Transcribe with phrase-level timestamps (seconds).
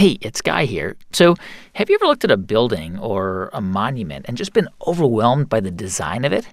[0.00, 0.96] Hey, it's Guy here.
[1.12, 1.34] So,
[1.74, 5.60] have you ever looked at a building or a monument and just been overwhelmed by
[5.60, 6.48] the design of it?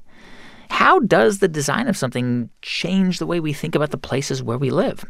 [0.70, 4.57] How does the design of something change the way we think about the places where
[4.57, 5.05] we live?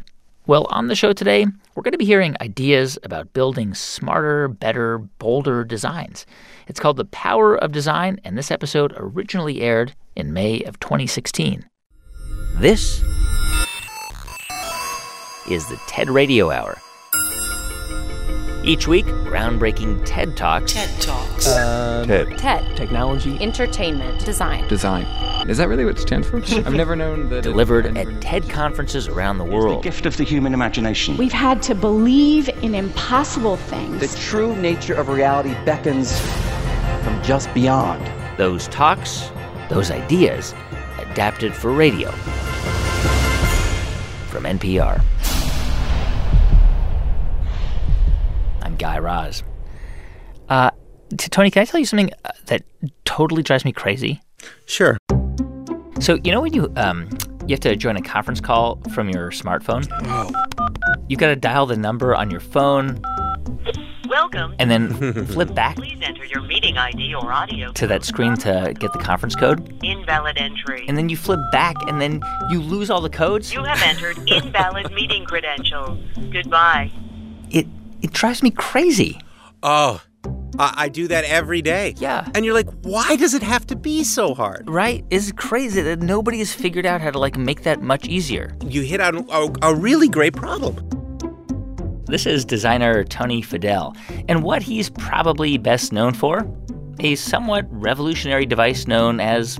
[0.46, 4.98] Well, on the show today, we're going to be hearing ideas about building smarter, better,
[4.98, 6.24] bolder designs.
[6.68, 11.68] It's called The Power of Design, and this episode originally aired in May of 2016.
[12.58, 13.02] This
[15.50, 16.78] is the TED Radio Hour.
[18.68, 20.74] Each week, groundbreaking TED Talks.
[20.74, 21.46] TED Talks.
[21.48, 22.36] Uh, TED.
[22.36, 22.76] TED.
[22.76, 23.38] Technology.
[23.40, 24.22] Entertainment.
[24.26, 24.68] Design.
[24.68, 25.06] Design.
[25.48, 26.36] Is that really what it stands for?
[26.36, 27.38] I've never known that.
[27.38, 29.76] it- Delivered I've never at known- TED conferences around the world.
[29.76, 31.16] It's The gift of the human imagination.
[31.16, 34.00] We've had to believe in impossible things.
[34.12, 36.20] The true nature of reality beckons
[37.02, 38.06] from just beyond.
[38.36, 39.30] Those talks,
[39.70, 40.54] those ideas,
[40.98, 42.10] adapted for radio.
[44.28, 45.00] From NPR.
[48.78, 49.42] Guy Raz.
[50.48, 50.70] Uh,
[51.16, 52.62] Tony, can I tell you something uh, that
[53.04, 54.20] totally drives me crazy?
[54.66, 54.96] Sure.
[56.00, 57.08] So you know when you um
[57.46, 59.84] you have to join a conference call from your smartphone?
[61.08, 63.00] You've got to dial the number on your phone
[64.08, 64.54] Welcome.
[64.58, 68.74] and then flip back Please enter your meeting ID or audio to that screen to
[68.78, 69.82] get the conference code.
[69.82, 70.84] invalid entry.
[70.86, 73.52] And then you flip back and then you lose all the codes.
[73.52, 75.98] You have entered invalid meeting credentials.
[76.30, 76.92] Goodbye.
[77.50, 77.66] It
[78.02, 79.20] it drives me crazy.
[79.62, 80.00] Oh,
[80.58, 81.94] I, I do that every day.
[81.98, 82.28] Yeah.
[82.34, 84.68] And you're like, why does it have to be so hard?
[84.68, 85.04] Right?
[85.10, 88.56] It's crazy that nobody has figured out how to like make that much easier.
[88.64, 90.84] You hit on a, a really great problem.
[92.06, 93.94] This is designer Tony Fadell,
[94.30, 96.50] and what he's probably best known for?
[97.00, 99.56] A somewhat revolutionary device known as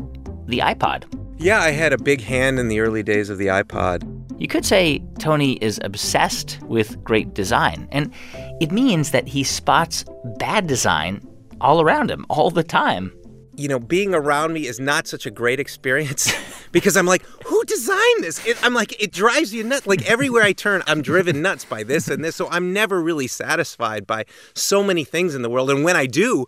[0.47, 1.05] the iPod.
[1.37, 4.03] Yeah, I had a big hand in the early days of the iPod.
[4.39, 8.13] You could say Tony is obsessed with great design, and
[8.61, 10.05] it means that he spots
[10.39, 11.27] bad design
[11.61, 13.13] all around him all the time.
[13.57, 16.33] You know, being around me is not such a great experience
[16.73, 18.47] because I'm like, who designed this?
[18.47, 19.89] It, I'm like, it drives you nuts.
[19.89, 22.37] Like everywhere I turn, I'm driven nuts by this and this.
[22.37, 25.71] So I'm never really satisfied by so many things in the world.
[25.71, 26.47] And when I do,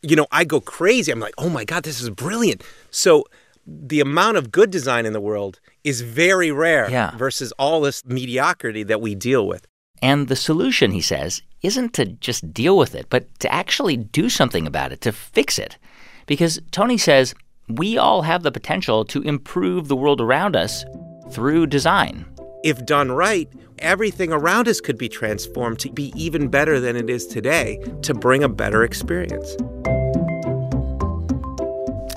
[0.00, 1.12] you know, I go crazy.
[1.12, 2.62] I'm like, oh my God, this is brilliant.
[2.90, 3.26] So
[3.66, 7.16] the amount of good design in the world is very rare Yeah.
[7.16, 9.66] versus all this mediocrity that we deal with.
[10.02, 14.28] And the solution, he says, isn't to just deal with it, but to actually do
[14.28, 15.78] something about it, to fix it.
[16.26, 17.34] Because Tony says
[17.68, 20.84] we all have the potential to improve the world around us
[21.30, 22.24] through design.
[22.62, 27.10] If done right, everything around us could be transformed to be even better than it
[27.10, 29.56] is today to bring a better experience.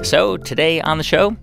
[0.01, 1.35] So, today on the show,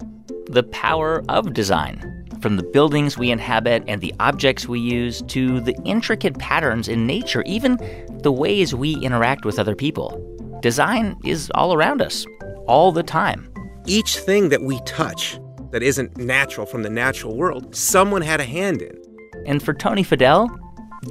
[0.47, 2.27] the power of design.
[2.41, 7.07] From the buildings we inhabit and the objects we use to the intricate patterns in
[7.07, 7.77] nature, even
[8.23, 10.59] the ways we interact with other people.
[10.63, 12.25] Design is all around us,
[12.67, 13.53] all the time.
[13.85, 15.39] Each thing that we touch
[15.71, 18.97] that isn't natural from the natural world, someone had a hand in.
[19.45, 20.49] And for Tony Fadell,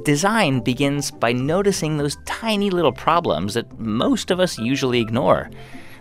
[0.04, 5.48] design begins by noticing those tiny little problems that most of us usually ignore,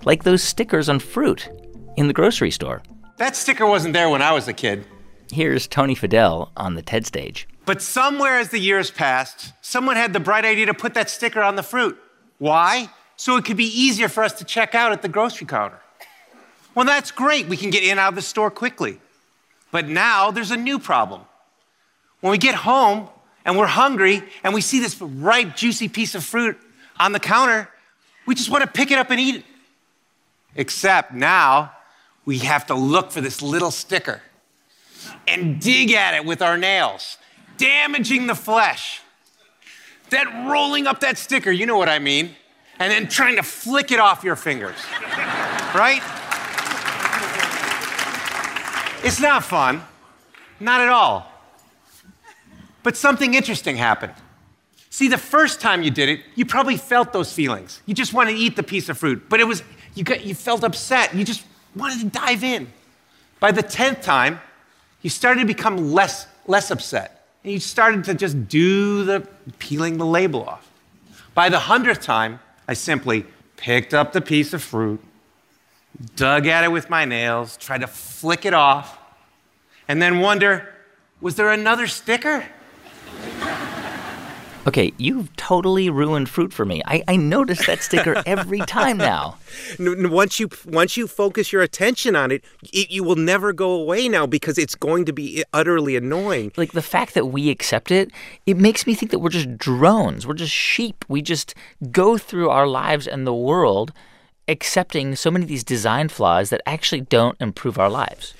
[0.05, 1.49] like those stickers on fruit
[1.97, 2.81] in the grocery store.
[3.17, 4.85] That sticker wasn't there when I was a kid.
[5.31, 7.47] Here's Tony Fadell on the TED stage.
[7.65, 11.41] But somewhere as the years passed, someone had the bright idea to put that sticker
[11.41, 11.97] on the fruit.
[12.37, 12.89] Why?
[13.15, 15.79] So it could be easier for us to check out at the grocery counter.
[16.75, 17.47] Well, that's great.
[17.47, 18.99] We can get in and out of the store quickly.
[19.71, 21.21] But now there's a new problem.
[22.19, 23.07] When we get home
[23.45, 26.57] and we're hungry and we see this ripe, juicy piece of fruit
[26.99, 27.69] on the counter,
[28.25, 29.45] we just want to pick it up and eat it.
[30.55, 31.71] Except now
[32.25, 34.21] we have to look for this little sticker
[35.27, 37.17] and dig at it with our nails,
[37.57, 39.01] damaging the flesh.
[40.09, 42.35] Then rolling up that sticker, you know what I mean,
[42.79, 44.75] and then trying to flick it off your fingers.
[45.75, 46.01] right?
[49.03, 49.83] It's not fun.
[50.59, 51.31] Not at all.
[52.81, 54.13] But something interesting happened.
[54.89, 57.81] See, the first time you did it, you probably felt those feelings.
[57.85, 59.61] You just wanted to eat the piece of fruit, but it was
[59.95, 61.15] you got you felt upset.
[61.15, 61.43] You just
[61.75, 62.71] wanted to dive in.
[63.39, 64.39] By the 10th time,
[65.01, 67.27] you started to become less less upset.
[67.43, 69.27] And you started to just do the
[69.59, 70.69] peeling the label off.
[71.33, 73.25] By the 100th time, I simply
[73.57, 74.99] picked up the piece of fruit,
[76.15, 78.97] dug at it with my nails, tried to flick it off,
[79.87, 80.73] and then wonder,
[81.21, 82.45] was there another sticker?
[84.67, 86.81] Okay, you've totally ruined fruit for me.
[86.85, 89.37] I, I notice that sticker every time now.
[89.79, 94.09] Once you once you focus your attention on it, it, you will never go away
[94.09, 96.51] now because it's going to be eh, utterly annoying.
[96.57, 98.11] Like the fact that we accept it,
[98.45, 100.25] it makes me think that we're just drones.
[100.25, 101.05] We're just sheep.
[101.07, 101.53] We just
[101.91, 103.93] go through our lives and the world
[104.47, 108.33] accepting so many of these design flaws that actually don't improve our lives.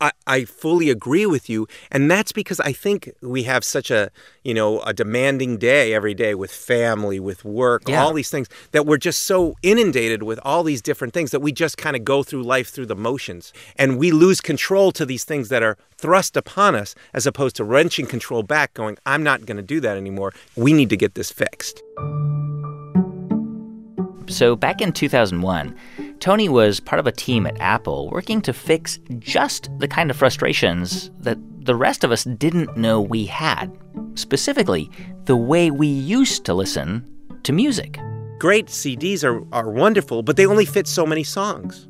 [0.00, 4.10] I, I, fully agree with you, and that's because I think we have such a
[4.44, 8.02] you know a demanding day every day with family, with work, Yeah.
[8.02, 11.52] all these things that we're just so inundated with all these different things that we
[11.52, 15.24] just kind of go through life through the motions, and we lose control to these
[15.24, 19.44] things that are thrust upon us, as opposed to wrenching control back, going, "I'm not
[19.44, 20.32] going to do that anymore.
[20.56, 21.82] We need to get this fixed."
[24.28, 25.74] So, back in 2001,
[26.20, 30.16] Tony was part of a team at Apple working to fix just the kind of
[30.16, 33.74] frustrations that the rest of us didn't know we had.
[34.16, 34.90] Specifically,
[35.24, 37.06] the way we used to listen
[37.42, 37.98] to music.
[38.38, 41.88] great CDs are, are wonderful, but they only fit so many songs.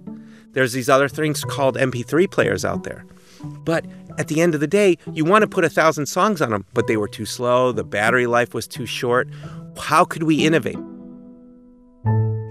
[0.52, 3.04] There's these other things called MP3 players out there.
[3.42, 3.84] But
[4.18, 6.66] at the end of the day, you want to put a thousand songs on them,
[6.72, 9.28] but they were too slow, the battery life was too short.
[9.76, 10.78] How could we innovate?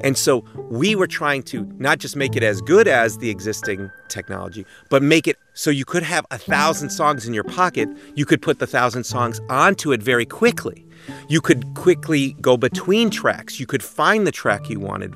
[0.02, 3.90] And so we were trying to not just make it as good as the existing
[4.08, 7.90] technology, but make it so you could have a thousand songs in your pocket.
[8.16, 10.86] You could put the thousand songs onto it very quickly.
[11.28, 13.60] You could quickly go between tracks.
[13.60, 15.16] You could find the track you wanted,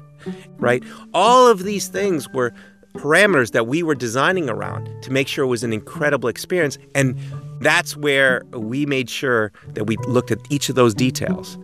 [0.57, 0.83] right?
[1.13, 2.53] All of these things were
[2.93, 6.77] parameters that we were designing around to make sure it was an incredible experience.
[6.93, 7.17] And
[7.59, 11.57] that's where we made sure that we looked at each of those details.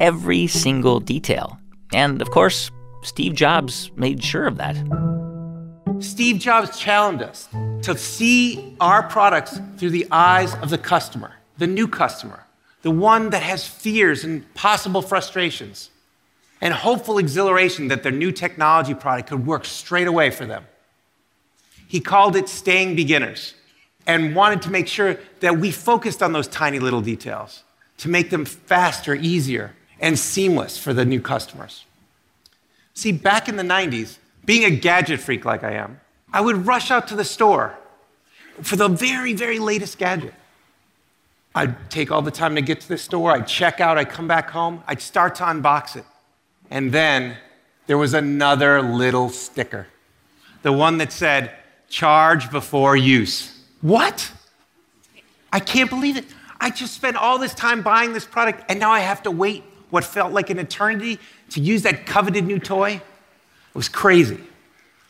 [0.00, 1.58] Every single detail.
[1.92, 2.70] And of course,
[3.02, 4.76] Steve Jobs made sure of that.
[6.00, 7.48] Steve Jobs challenged us
[7.82, 12.44] to see our products through the eyes of the customer, the new customer,
[12.82, 15.90] the one that has fears and possible frustrations,
[16.60, 20.66] and hopeful exhilaration that their new technology product could work straight away for them.
[21.86, 23.54] He called it staying beginners
[24.06, 27.62] and wanted to make sure that we focused on those tiny little details
[27.98, 31.84] to make them faster, easier, and seamless for the new customers.
[32.94, 36.00] See, back in the 90s, being a gadget freak like I am,
[36.32, 37.76] I would rush out to the store
[38.62, 40.34] for the very, very latest gadget.
[41.54, 44.28] I'd take all the time to get to the store, I'd check out, I'd come
[44.28, 46.04] back home, I'd start to unbox it.
[46.70, 47.36] And then
[47.86, 49.86] there was another little sticker
[50.62, 51.52] the one that said,
[51.88, 53.56] charge before use.
[53.82, 54.32] What?
[55.52, 56.24] I can't believe it.
[56.60, 59.62] I just spent all this time buying this product, and now I have to wait
[59.90, 61.18] what felt like an eternity
[61.50, 62.92] to use that coveted new toy.
[62.94, 64.40] It was crazy.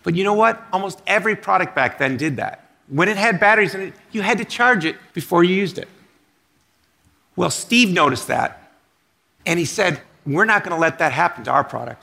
[0.03, 0.63] But you know what?
[0.73, 2.71] Almost every product back then did that.
[2.89, 5.89] When it had batteries in it, you had to charge it before you used it.
[7.35, 8.73] Well, Steve noticed that,
[9.45, 12.03] and he said, We're not going to let that happen to our product.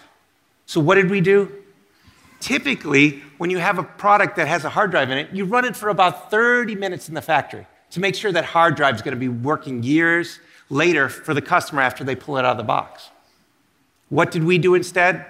[0.65, 1.51] So, what did we do?
[2.39, 5.63] Typically, when you have a product that has a hard drive in it, you run
[5.63, 9.01] it for about 30 minutes in the factory to make sure that hard drive is
[9.01, 10.39] going to be working years
[10.73, 13.09] later for the customer after they pull it out of the box.
[14.09, 15.25] What did we do instead?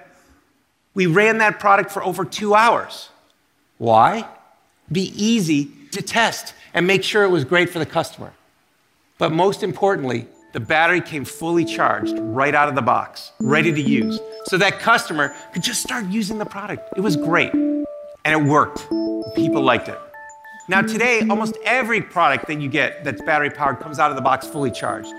[0.93, 3.09] We ran that product for over two hours.
[3.77, 4.27] Why?
[4.91, 8.33] Be easy to test and make sure it was great for the customer.
[9.17, 13.81] But most importantly, the battery came fully charged right out of the box, ready to
[13.81, 16.87] use, so that customer could just start using the product.
[16.95, 17.85] It was great, and
[18.25, 18.87] it worked.
[19.35, 19.97] People liked it.
[20.69, 24.21] Now, today, almost every product that you get that's battery powered comes out of the
[24.21, 25.11] box fully charged.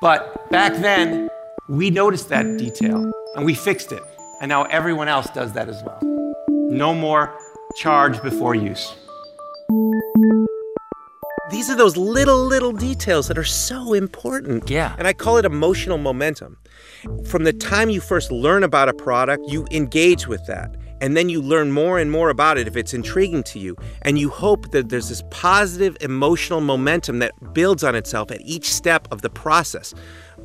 [0.00, 1.28] But back then,
[1.68, 4.02] we noticed that detail and we fixed it.
[4.40, 5.98] And now everyone else does that as well.
[6.70, 7.36] No more
[7.76, 8.94] charge before use.
[11.50, 14.70] These are those little, little details that are so important.
[14.70, 14.94] Yeah.
[14.98, 16.58] And I call it emotional momentum.
[17.26, 20.76] From the time you first learn about a product, you engage with that.
[21.00, 23.76] And then you learn more and more about it if it's intriguing to you.
[24.02, 28.72] And you hope that there's this positive emotional momentum that builds on itself at each
[28.72, 29.94] step of the process.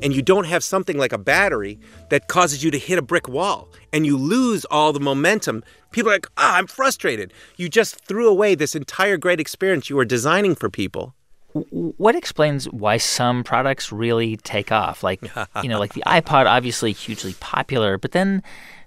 [0.02, 1.78] And you don't have something like a battery
[2.10, 5.62] that causes you to hit a brick wall and you lose all the momentum.
[5.92, 7.32] People are like, ah, I'm frustrated.
[7.56, 11.14] You just threw away this entire great experience you were designing for people.
[11.52, 15.04] What explains why some products really take off?
[15.04, 15.22] Like,
[15.62, 18.42] you know, like the iPod, obviously hugely popular, but then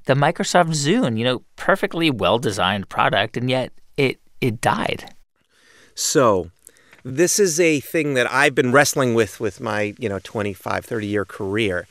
[0.08, 5.14] the Microsoft Zune, you know, perfectly well designed product, and yet it it died.
[5.96, 6.50] So,
[7.04, 11.08] this is a thing that I've been wrestling with with my, you know, 25, 30
[11.08, 11.88] year career.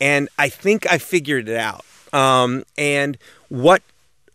[0.00, 1.84] And I think I figured it out.
[2.12, 3.16] Um, and
[3.48, 3.82] what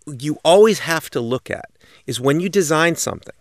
[0.07, 1.69] you always have to look at
[2.07, 3.35] is when you design something,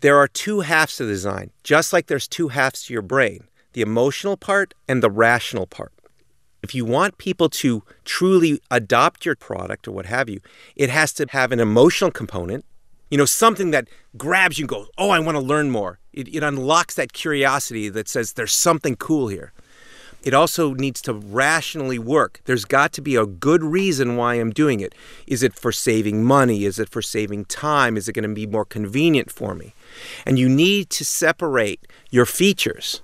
[0.00, 3.44] there are two halves to the design, just like there's two halves to your brain.
[3.72, 5.92] the emotional part and the rational part.
[6.62, 10.40] If you want people to truly adopt your product or what have you,
[10.76, 12.64] it has to have an emotional component,
[13.10, 15.98] you know, something that grabs you and goes, oh, I want to learn more.
[16.12, 19.52] It, it unlocks that curiosity that says there's something cool here.
[20.22, 22.42] It also needs to rationally work.
[22.44, 24.94] There's got to be a good reason why I'm doing it.
[25.26, 26.64] Is it for saving money?
[26.64, 27.96] Is it for saving time?
[27.96, 29.74] Is it going to be more convenient for me?
[30.26, 33.00] And you need to separate your features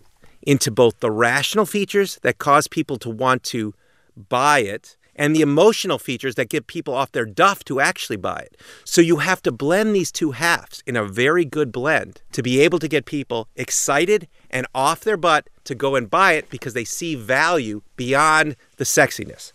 [0.46, 3.74] into both the rational features that cause people to want to
[4.16, 8.38] buy it and the emotional features that get people off their duff to actually buy
[8.38, 8.56] it.
[8.84, 12.60] So you have to blend these two halves in a very good blend to be
[12.60, 16.74] able to get people excited and off their butt to go and buy it because
[16.74, 19.52] they see value beyond the sexiness.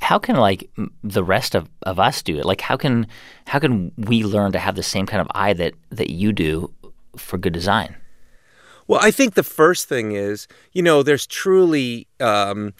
[0.00, 0.70] How can like
[1.02, 2.44] the rest of, of us do it?
[2.44, 3.06] Like how can
[3.46, 6.72] how can we learn to have the same kind of eye that that you do
[7.16, 7.96] for good design?
[8.88, 12.72] Well, I think the first thing is, you know, there's truly um,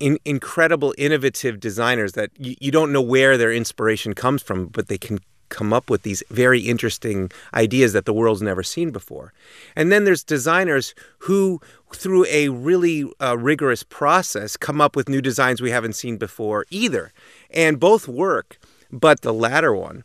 [0.00, 4.88] in, incredible, innovative designers that you, you don't know where their inspiration comes from, but
[4.88, 5.20] they can
[5.50, 9.32] come up with these very interesting ideas that the world's never seen before.
[9.76, 11.60] And then there's designers who,
[11.92, 16.66] through a really uh, rigorous process, come up with new designs we haven't seen before
[16.70, 17.12] either.
[17.50, 18.58] And both work,
[18.90, 20.02] but the latter one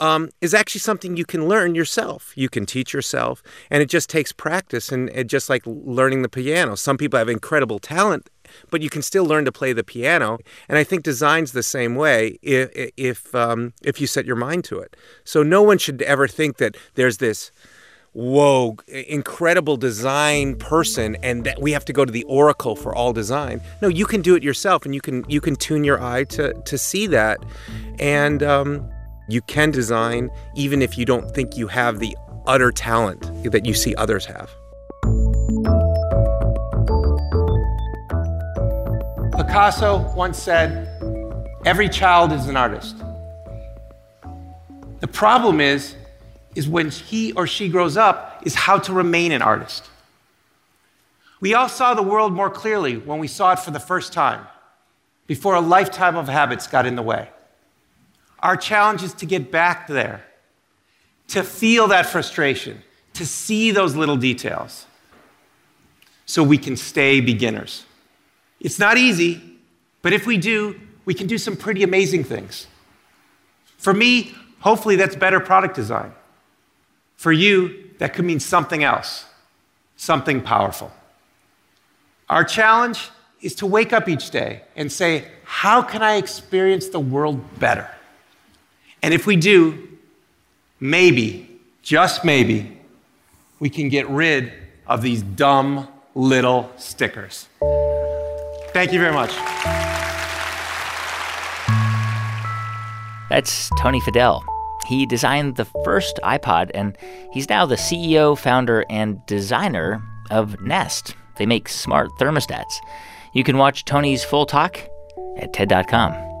[0.00, 2.32] um, is actually something you can learn yourself.
[2.36, 4.92] You can teach yourself, and it just takes practice.
[4.92, 6.76] And just like learning the piano.
[6.76, 8.28] Some people have incredible talent,
[8.70, 10.38] but you can still learn to play the piano.
[10.68, 14.64] And I think design's the same way if if um, if you set your mind
[14.64, 14.96] to it.
[15.24, 17.50] So no one should ever think that there's this
[18.16, 23.12] whoa, incredible design person, and that we have to go to the oracle for all
[23.12, 23.60] design.
[23.82, 26.54] No, you can do it yourself, and you can you can tune your eye to
[26.54, 27.38] to see that,
[27.98, 28.90] and um,
[29.28, 32.16] you can design even if you don't think you have the
[32.46, 34.50] utter talent that you see others have.
[39.36, 40.88] Picasso once said,
[41.64, 42.96] Every child is an artist.
[45.00, 45.96] The problem is,
[46.54, 49.90] is when he or she grows up, is how to remain an artist.
[51.40, 54.46] We all saw the world more clearly when we saw it for the first time,
[55.26, 57.28] before a lifetime of habits got in the way.
[58.46, 60.24] Our challenge is to get back there,
[61.30, 62.80] to feel that frustration,
[63.14, 64.86] to see those little details,
[66.26, 67.84] so we can stay beginners.
[68.60, 69.42] It's not easy,
[70.00, 72.68] but if we do, we can do some pretty amazing things.
[73.78, 76.12] For me, hopefully that's better product design.
[77.16, 79.24] For you, that could mean something else,
[79.96, 80.92] something powerful.
[82.28, 83.10] Our challenge
[83.40, 87.90] is to wake up each day and say, How can I experience the world better?
[89.06, 89.86] And if we do,
[90.80, 92.76] maybe, just maybe,
[93.60, 94.52] we can get rid
[94.88, 95.86] of these dumb
[96.16, 97.46] little stickers.
[98.72, 99.30] Thank you very much.
[103.30, 104.42] That's Tony Fadell.
[104.88, 106.98] He designed the first iPod, and
[107.32, 111.14] he's now the CEO, founder, and designer of Nest.
[111.36, 112.80] They make smart thermostats.
[113.34, 114.80] You can watch Tony's full talk
[115.38, 116.35] at TED.com.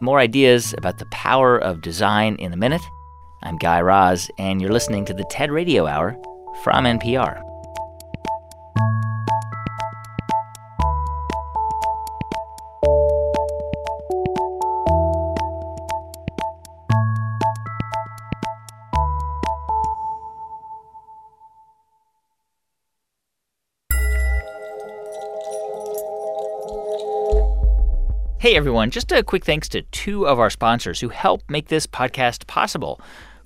[0.00, 2.82] More ideas about the power of design in a minute.
[3.42, 6.16] I'm Guy Raz, and you're listening to the TED Radio Hour
[6.62, 7.53] from NPR.
[28.54, 32.46] Everyone, just a quick thanks to two of our sponsors who help make this podcast
[32.46, 33.00] possible.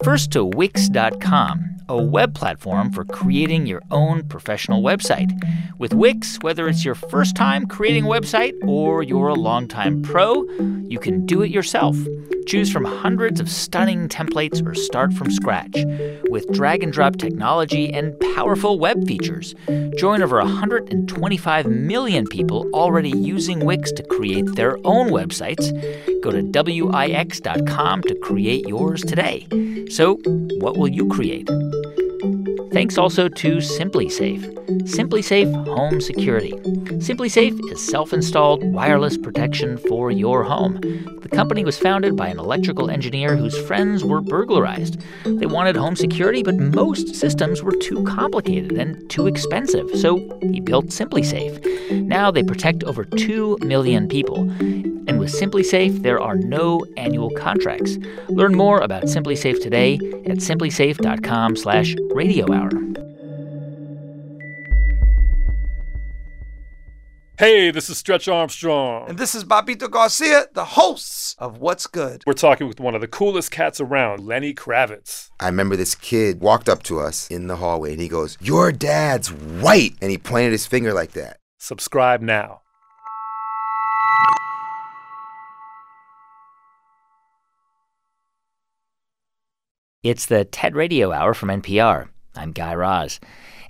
[0.05, 5.33] First, to Wix.com, a web platform for creating your own professional website.
[5.79, 10.45] With Wix, whether it's your first time creating a website or you're a longtime pro,
[10.89, 11.97] you can do it yourself.
[12.49, 15.85] Choose from hundreds of stunning templates or start from scratch.
[16.31, 19.55] With drag and drop technology and powerful web features,
[19.99, 25.69] join over 125 million people already using Wix to create their own websites.
[26.23, 29.47] Go to Wix.com to create yours today.
[29.91, 30.15] So,
[30.59, 31.51] what will you create?
[32.79, 34.55] Thanks also to SimpliSafe.
[34.85, 36.53] SimpliSafe Home Security.
[36.53, 40.81] SimpliSafe is self installed wireless protection for your home.
[41.23, 45.01] The company was founded by an electrical engineer whose friends were burglarized.
[45.25, 50.61] They wanted home security, but most systems were too complicated and too expensive, so he
[50.61, 51.91] built SimpliSafe.
[52.05, 54.49] Now they protect over 2 million people.
[55.09, 57.99] And with SimpliSafe, there are no annual contracts.
[58.29, 59.95] Learn more about SimpliSafe today
[60.27, 60.37] at
[62.69, 63.09] simplisafe.com/radiohour.
[67.39, 69.09] Hey, this is Stretch Armstrong.
[69.09, 72.25] And this is Bobbito Garcia, the hosts of What's Good.
[72.27, 75.31] We're talking with one of the coolest cats around, Lenny Kravitz.
[75.39, 78.73] I remember this kid walked up to us in the hallway and he goes, Your
[78.73, 79.95] dad's white.
[80.03, 81.39] And he pointed his finger like that.
[81.59, 82.63] Subscribe now.
[90.03, 92.09] It's the TED Radio Hour from NPR.
[92.39, 93.19] I'm Guy Raz.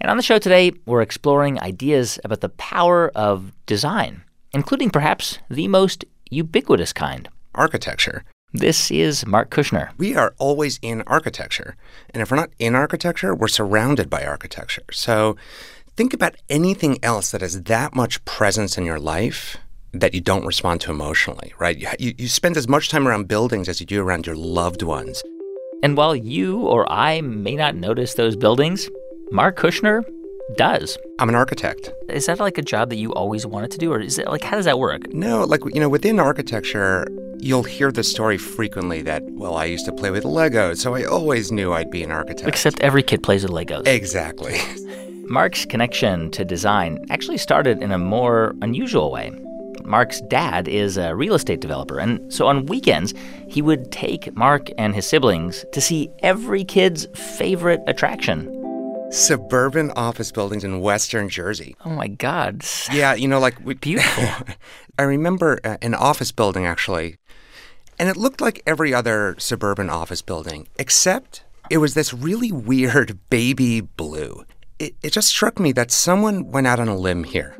[0.00, 4.22] And on the show today, we're exploring ideas about the power of design,
[4.52, 8.24] including perhaps the most ubiquitous kind architecture.
[8.52, 9.90] This is Marc Kushner.
[9.96, 11.76] We are always in architecture.
[12.10, 14.84] And if we're not in architecture, we're surrounded by architecture.
[14.92, 15.36] So
[15.96, 19.56] think about anything else that has that much presence in your life
[19.92, 21.78] that you don't respond to emotionally, right?
[21.98, 25.22] You, you spend as much time around buildings as you do around your loved ones.
[25.82, 28.90] And while you or I may not notice those buildings,
[29.30, 30.02] Marc Kushner
[30.56, 30.98] does.
[31.18, 31.92] I'm an architect.
[32.08, 34.42] Is that like a job that you always wanted to do, or is it like
[34.42, 35.12] how does that work?
[35.12, 37.06] No, like you know, within architecture,
[37.38, 41.04] you'll hear the story frequently that well, I used to play with Legos, so I
[41.04, 42.48] always knew I'd be an architect.
[42.48, 43.86] Except every kid plays with Legos.
[43.86, 44.58] Exactly.
[45.28, 49.30] Marc's connection to design actually started in a more unusual way.
[49.88, 53.14] Marc's dad is a real estate developer, and so on weekends,
[53.48, 58.54] he would take Marc and his siblings to see every kid's favorite attraction
[59.10, 61.74] suburban office buildings in western Jersey.
[61.84, 62.64] Oh my God.
[62.92, 64.28] Yeah, you know, like we, beautiful.
[64.98, 67.16] I remember uh, an office building actually,
[67.98, 73.18] and it looked like every other suburban office building, except it was this really weird
[73.30, 74.44] baby blue.
[74.78, 77.56] It, it just struck me that someone went out on a limb here.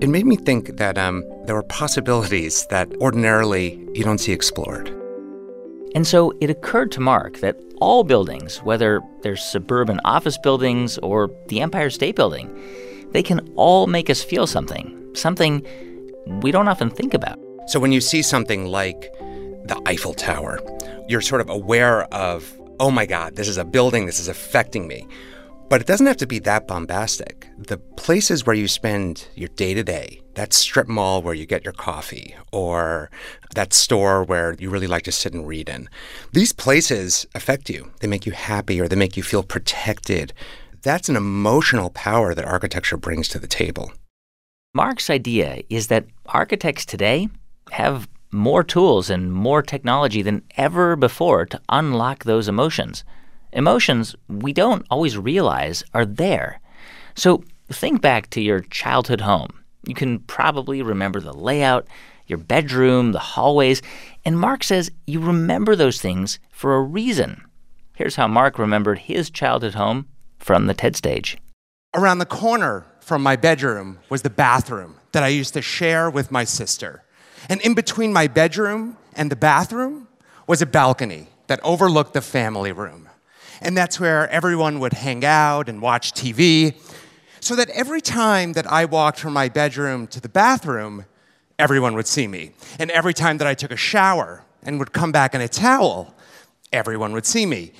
[0.00, 4.88] It made me think that um, there were possibilities that ordinarily you don't see explored.
[5.96, 11.28] And so it occurred to Marc that all buildings, whether they're suburban office buildings or
[11.48, 12.48] the Empire State Building,
[13.10, 15.66] they can all make us feel something, something
[16.42, 17.36] we don't often think about.
[17.66, 19.00] So when you see something like
[19.64, 20.60] the Eiffel Tower,
[21.08, 24.86] you're sort of aware of, oh my God, this is a building, this is affecting
[24.86, 25.08] me.
[25.68, 27.46] But it doesn't have to be that bombastic.
[27.58, 31.62] The places where you spend your day to day, that strip mall where you get
[31.62, 33.10] your coffee, or
[33.54, 35.90] that store where you really like to sit and read in,
[36.32, 37.90] these places affect you.
[38.00, 40.32] They make you happy or they make you feel protected.
[40.80, 43.92] That's an emotional power that architecture brings to the table.
[44.72, 47.28] Marc's idea is that architects today
[47.72, 53.04] have more tools and more technology than ever before to unlock those emotions.
[53.52, 56.60] Emotions we don't always realize are there.
[57.14, 59.50] So think back to your childhood home.
[59.86, 61.86] You can probably remember the layout,
[62.26, 63.80] your bedroom, the hallways,
[64.24, 67.42] and Marc says you remember those things for a reason.
[67.94, 70.06] Here's how Marc remembered his childhood home
[70.38, 71.38] from the TED stage.
[71.96, 76.30] Around the corner from my bedroom was the bathroom that I used to share with
[76.30, 77.02] my sister.
[77.48, 80.08] And in between my bedroom and the bathroom
[80.46, 83.07] was a balcony that overlooked the family room.
[83.60, 86.74] And that's where everyone would hang out and watch TV.
[87.40, 91.04] So that every time that I walked from my bedroom to the bathroom,
[91.58, 92.52] everyone would see me.
[92.78, 96.14] And every time that I took a shower and would come back in a towel,
[96.72, 97.72] everyone would see me.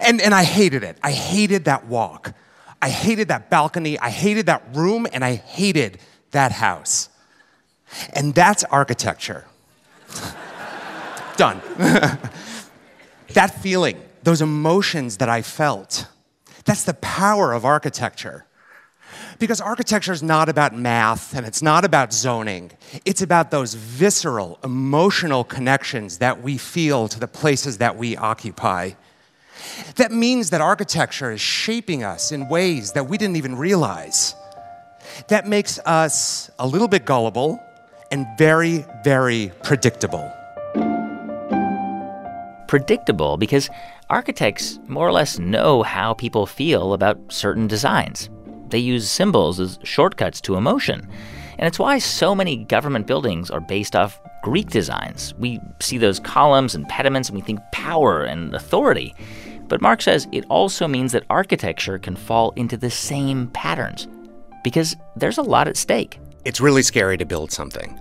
[0.00, 0.98] And, and I hated it.
[1.02, 2.34] I hated that walk.
[2.80, 3.98] I hated that balcony.
[3.98, 5.06] I hated that room.
[5.12, 5.98] And I hated
[6.32, 7.08] that house.
[8.14, 9.44] And that's architecture.
[11.36, 11.60] Done.
[13.28, 16.06] that feeling those emotions that I felt.
[16.64, 18.46] That's the power of architecture.
[19.38, 22.70] Because architecture is not about math and it's not about zoning.
[23.04, 28.92] It's about those visceral, emotional connections that we feel to the places that we occupy.
[29.96, 34.34] That means that architecture is shaping us in ways that we didn't even realize.
[35.28, 37.60] That makes us a little bit gullible
[38.10, 40.32] and very, very predictable.
[42.72, 43.68] Predictable because
[44.08, 48.30] architects more or less know how people feel about certain designs.
[48.70, 51.06] They use symbols as shortcuts to emotion.
[51.58, 55.34] And it's why so many government buildings are based off Greek designs.
[55.34, 59.14] We see those columns and pediments and we think power and authority.
[59.68, 64.08] But Marc says it also means that architecture can fall into the same patterns
[64.64, 66.20] because there's a lot at stake.
[66.46, 68.00] It's really scary to build something.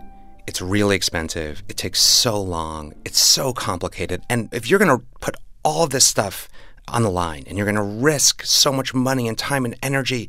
[0.51, 1.63] It's really expensive.
[1.69, 2.93] It takes so long.
[3.05, 4.21] It's so complicated.
[4.29, 6.49] And if you're going to put all this stuff
[6.89, 10.27] on the line and you're going to risk so much money and time and energy,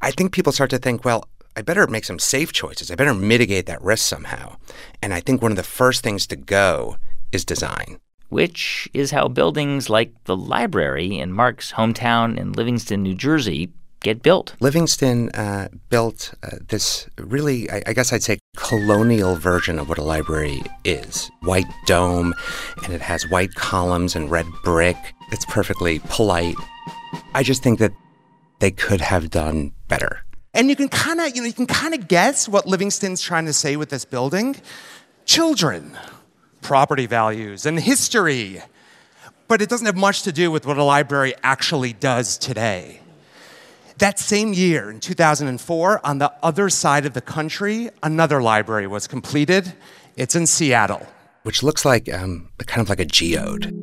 [0.00, 1.24] I think people start to think, well,
[1.56, 2.88] I better make some safe choices.
[2.88, 4.58] I better mitigate that risk somehow.
[5.02, 6.96] And I think one of the first things to go
[7.32, 7.98] is design.
[8.28, 14.22] Which is how buildings like the library in Marc's hometown in Livingston, New Jersey, get
[14.22, 14.54] built.
[14.60, 19.98] Livingston uh, built uh, this really, I, I, guess I'd say, colonial version of what
[19.98, 22.34] a library is white dome,
[22.84, 24.96] and it has white columns and red brick.
[25.32, 26.56] It's perfectly polite.
[27.34, 27.92] I just think that
[28.60, 30.24] they could have done better.
[30.54, 33.46] And you can kind of, you know, you can kind of guess what Livingston's trying
[33.46, 34.56] to say with this building.
[35.24, 35.96] Children,
[36.62, 38.62] property values, and history.
[39.46, 43.00] But it doesn't have much to do with what a library actually does today.
[43.98, 49.08] That same year, in 2004, on the other side of the country, another library was
[49.08, 49.72] completed.
[50.16, 51.04] It's in Seattle.
[51.42, 53.74] Which looks like um, kind of like a geode.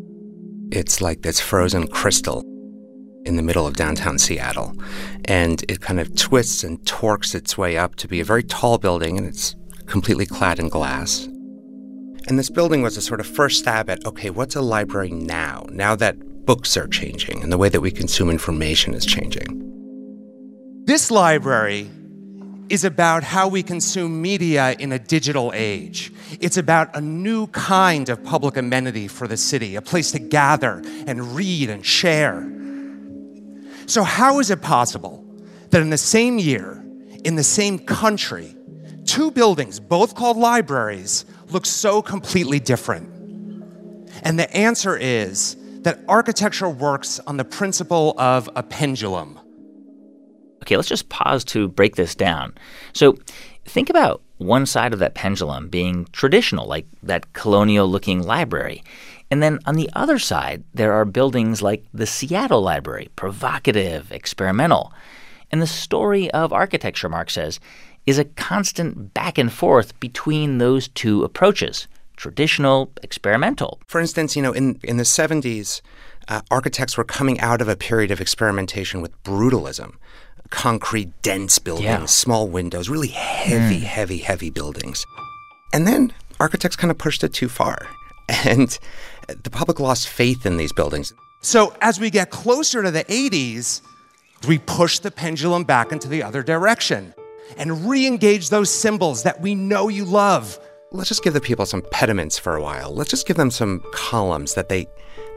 [0.71, 2.43] It's like this frozen crystal
[3.25, 4.73] in the middle of downtown Seattle.
[5.25, 8.77] And it kind of twists and torques its way up to be a very tall
[8.77, 9.53] building, and it's
[9.85, 11.25] completely clad in glass.
[12.27, 15.65] And this building was a sort of first stab at okay, what's a library now?
[15.71, 19.64] Now that books are changing and the way that we consume information is changing.
[20.85, 21.89] This library
[22.69, 26.13] is about how we consume media in a digital age.
[26.39, 30.83] It's about a new kind of public amenity for the city, a place to gather
[31.07, 32.47] and read and share.
[33.87, 35.25] So, how is it possible
[35.71, 36.85] that in the same year,
[37.23, 38.55] in the same country,
[39.05, 43.09] two buildings, both called libraries, look so completely different?
[44.21, 49.39] And the answer is that architecture works on the principle of a pendulum.
[50.65, 52.55] Okay, let's just pause to break this down.
[52.93, 53.19] So,
[53.65, 58.83] think about one side of that pendulum being traditional, like that colonial looking library.
[59.29, 64.91] And then on the other side, there are buildings like the Seattle Library, provocative, experimental.
[65.51, 67.59] And the story of architecture, Marc says,
[68.07, 73.81] is a constant back and forth between those two approaches traditional, experimental.
[73.87, 75.81] For instance, you know, in, in the 70s,
[76.29, 79.95] uh, architects were coming out of a period of experimentation with brutalism
[80.49, 82.05] concrete, dense buildings, yeah.
[82.05, 83.83] small windows, really heavy, mm.
[83.83, 85.05] heavy, heavy buildings.
[85.73, 87.87] And then architects kind of pushed it too far.
[88.43, 88.79] And
[89.27, 91.13] the public lost faith in these buildings.
[91.41, 93.81] So as we get closer to the 80s,
[94.47, 97.13] we push the pendulum back into the other direction
[97.57, 100.59] and re engage those symbols that we know you love.
[100.91, 102.93] Let's just give the people some pediments for a while.
[102.93, 104.87] Let's just give them some columns that they,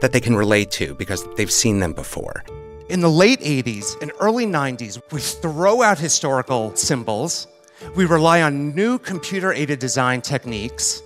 [0.01, 2.43] that they can relate to because they've seen them before.
[2.89, 7.47] In the late 80s and early 90s, we throw out historical symbols,
[7.95, 11.03] we rely on new computer aided design techniques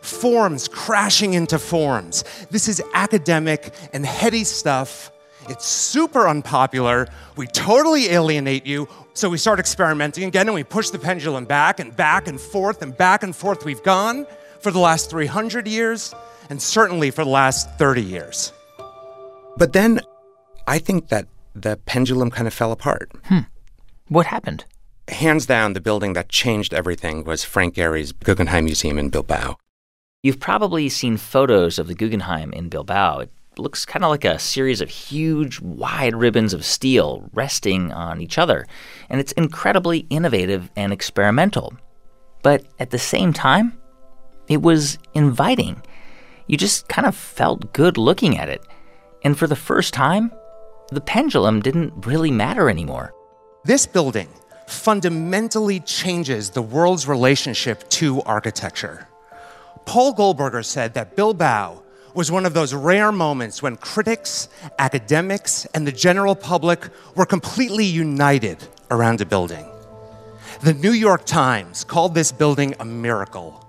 [0.00, 2.24] forms crashing into forms.
[2.50, 5.12] This is academic and heady stuff.
[5.50, 7.06] It's super unpopular.
[7.36, 8.88] We totally alienate you.
[9.12, 12.80] So we start experimenting again and we push the pendulum back and back and forth
[12.80, 13.66] and back and forth.
[13.66, 14.26] We've gone
[14.60, 16.14] for the last 300 years
[16.48, 18.52] and certainly for the last 30 years.
[19.58, 20.00] But then
[20.70, 23.10] I think that the pendulum kind of fell apart.
[23.24, 23.40] Hmm.
[24.06, 24.66] What happened?
[25.08, 29.56] Hands down, the building that changed everything was Frank Gehry's Guggenheim Museum in Bilbao.
[30.22, 33.18] You've probably seen photos of the Guggenheim in Bilbao.
[33.18, 38.20] It looks kind of like a series of huge, wide ribbons of steel resting on
[38.20, 38.64] each other,
[39.08, 41.76] and it's incredibly innovative and experimental.
[42.42, 43.76] But at the same time,
[44.46, 45.82] it was inviting.
[46.46, 48.64] You just kind of felt good looking at it.
[49.24, 50.30] And for the first time,
[50.90, 53.14] the pendulum didn't really matter anymore.
[53.64, 54.28] This building
[54.66, 59.08] fundamentally changes the world's relationship to architecture.
[59.84, 61.82] Paul Goldberger said that Bilbao
[62.14, 64.48] was one of those rare moments when critics,
[64.78, 68.58] academics, and the general public were completely united
[68.90, 69.66] around a building.
[70.62, 73.64] The New York Times called this building a miracle.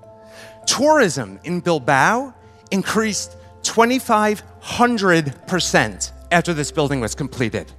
[0.65, 2.33] Tourism in Bilbao
[2.71, 7.71] increased 2,500% after this building was completed.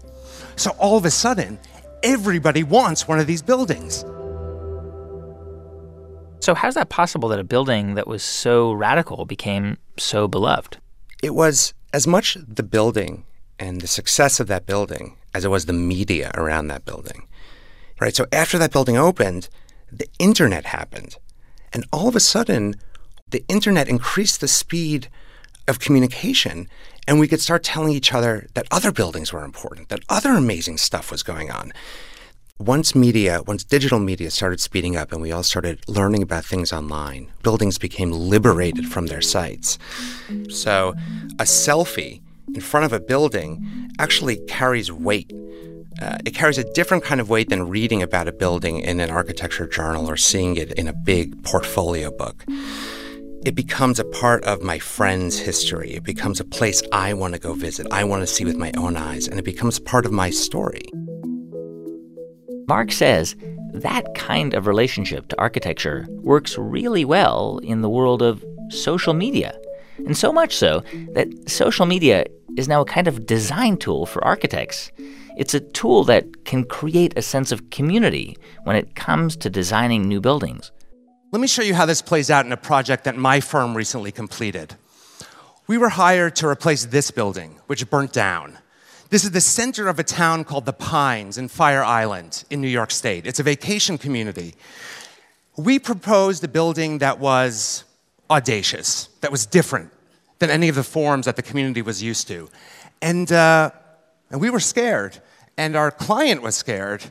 [0.57, 1.59] So all of a sudden,
[2.03, 4.05] everybody wants one of these buildings.
[6.41, 10.79] So, how's that possible that a building that was so radical became so beloved?
[11.23, 13.25] It was as much the building
[13.61, 17.29] and the success of that building as it was the media around that building.
[18.01, 18.17] Right?
[18.17, 19.49] So, after that building opened,
[19.93, 21.17] the internet happened.
[21.73, 22.75] And all of a sudden,
[23.29, 25.09] the internet increased the speed
[25.69, 26.69] of communication
[27.07, 30.79] and we could start telling each other that other buildings were important, that other amazing
[30.79, 31.73] stuff was going on
[32.63, 36.73] once media, once digital media started speeding up and we all started learning about things
[36.73, 39.79] online, buildings became liberated from their sites.
[40.49, 40.95] So
[41.39, 42.21] a selfie
[42.55, 45.33] in front of a building actually carries weight.
[46.01, 49.11] Uh, it carries a different kind of weight than reading about a building in an
[49.11, 52.45] architecture journal or seeing it in a big portfolio book.
[53.45, 55.95] It becomes a part of my friend's history.
[55.95, 58.71] It becomes a place I want to go visit, I want to see with my
[58.77, 60.85] own eyes, and it becomes part of my story.
[62.69, 63.35] Marc says
[63.73, 69.59] that kind of relationship to architecture works really well in the world of social media.
[70.07, 72.27] And so much so that social media
[72.57, 74.93] is now a kind of design tool for architects.
[75.37, 80.07] It's a tool that can create a sense of community when it comes to designing
[80.07, 80.71] new buildings.
[81.33, 84.13] Let me show you how this plays out in a project that my firm recently
[84.13, 84.75] completed.
[85.67, 88.59] We were hired to replace this building, which burnt down.
[89.09, 92.69] This is the center of a town called The Pines in Fire Island in New
[92.69, 93.27] York State.
[93.27, 94.55] It's a vacation community.
[95.57, 97.85] We proposed a building that was
[98.29, 99.91] audacious, that was different
[100.39, 102.51] than any of the forms that the community was used to.
[103.01, 103.71] And, uh,
[104.31, 105.17] and we were scared,
[105.57, 107.11] and our client was scared,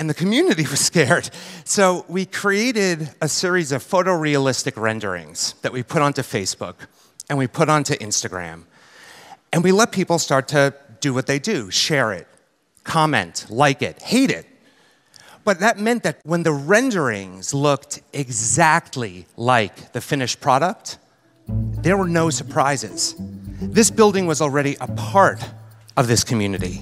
[0.00, 1.30] and the community was scared.
[1.64, 6.74] So we created a series of photorealistic renderings that we put onto Facebook
[7.28, 8.64] and we put onto Instagram.
[9.52, 12.26] And we let people start to do what they do share it,
[12.82, 14.46] comment, like it, hate it.
[15.44, 20.98] But that meant that when the renderings looked exactly like the finished product,
[21.46, 23.14] there were no surprises.
[23.60, 25.42] This building was already a part
[25.96, 26.80] of this community.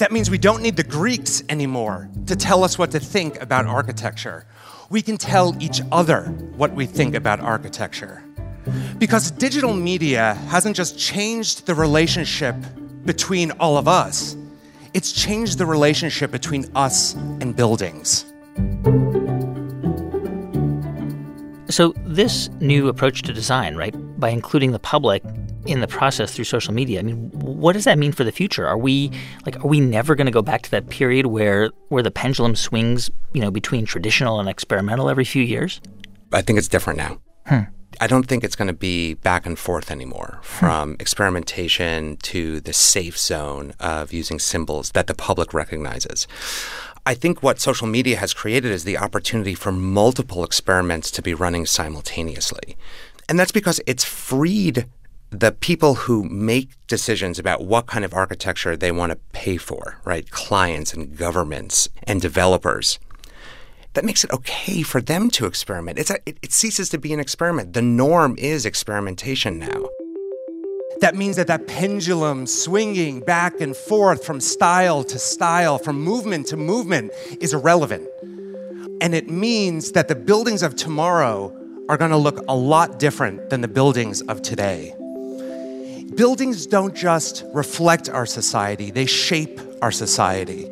[0.00, 3.66] That means we don't need the Greeks anymore to tell us what to think about
[3.66, 4.46] architecture.
[4.88, 6.22] We can tell each other
[6.56, 8.22] what we think about architecture.
[8.96, 12.56] Because digital media hasn't just changed the relationship
[13.04, 14.38] between all of us,
[14.94, 18.24] it's changed the relationship between us and buildings.
[21.68, 25.22] So, this new approach to design, right, by including the public
[25.66, 28.66] in the process through social media, I mean, what does that mean for the future?
[28.66, 29.10] Are we
[29.44, 32.56] like are we never going to go back to that period where where the pendulum
[32.56, 35.80] swings, you know, between traditional and experimental every few years?
[36.32, 37.20] I think it's different now.
[37.46, 37.62] Hmm.
[38.00, 42.72] I don't think it's going to be back and forth anymore from experimentation to the
[42.72, 46.28] safe zone of using symbols that the public recognizes.
[47.04, 51.34] I think what social media has created is the opportunity for multiple experiments to be
[51.34, 52.76] running simultaneously.
[53.28, 54.86] And that's because it's freed
[55.30, 60.00] the people who make decisions about what kind of architecture they want to pay for,
[60.04, 60.28] right?
[60.30, 62.98] Clients and governments and developers
[63.94, 65.98] that makes it okay for them to experiment.
[65.98, 67.72] It's a, it, it ceases to be an experiment.
[67.72, 69.88] The norm is experimentation now.
[71.00, 76.46] That means that that pendulum swinging back and forth from style to style, from movement
[76.48, 78.08] to movement, is irrelevant.
[79.00, 81.56] And it means that the buildings of tomorrow
[81.88, 84.94] are going to look a lot different than the buildings of today.
[86.20, 90.70] Buildings don't just reflect our society, they shape our society,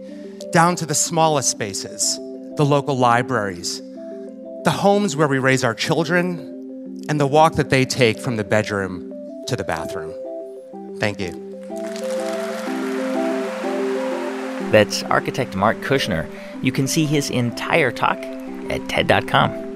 [0.52, 2.18] down to the smallest spaces
[2.58, 3.80] the local libraries,
[4.64, 8.44] the homes where we raise our children, and the walk that they take from the
[8.44, 9.11] bedroom
[9.46, 10.12] to the bathroom.
[11.00, 11.32] Thank you.
[14.70, 16.30] That's architect Marc Kushner.
[16.62, 19.67] You can see his entire talk at TED.com.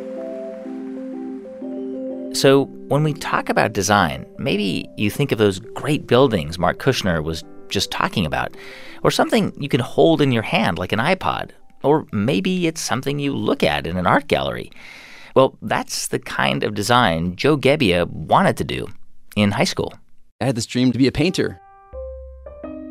[2.35, 7.23] So, when we talk about design, maybe you think of those great buildings Marc Kushner
[7.23, 8.57] was just talking about,
[9.03, 11.51] or something you can hold in your hand like an iPod
[11.83, 14.71] or maybe it's something you look at in an art gallery.
[15.35, 18.89] Well, that's the kind of design Joe Gebbia wanted to do
[19.37, 19.95] in high school.
[20.41, 21.61] I had this dream to be a painter,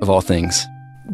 [0.02, 0.66] of all things.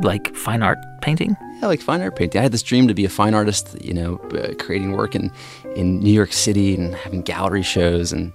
[0.02, 1.36] Like fine art painting?
[1.62, 2.40] Yeah, like fine art painting.
[2.40, 5.32] I had this dream to be a fine artist, you know, uh, creating work in,
[5.76, 8.14] in New York City and having gallery shows.
[8.14, 8.32] And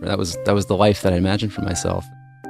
[0.00, 2.06] that was, that was the life that I imagined for myself.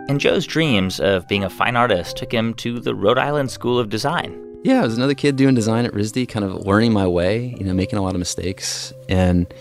[0.08, 3.78] And Joe's dreams of being a fine artist took him to the Rhode Island School
[3.78, 4.38] of Design.
[4.64, 7.64] Yeah, I was another kid doing design at RISD, kind of learning my way, you
[7.64, 8.92] know, making a lot of mistakes.
[9.08, 9.52] And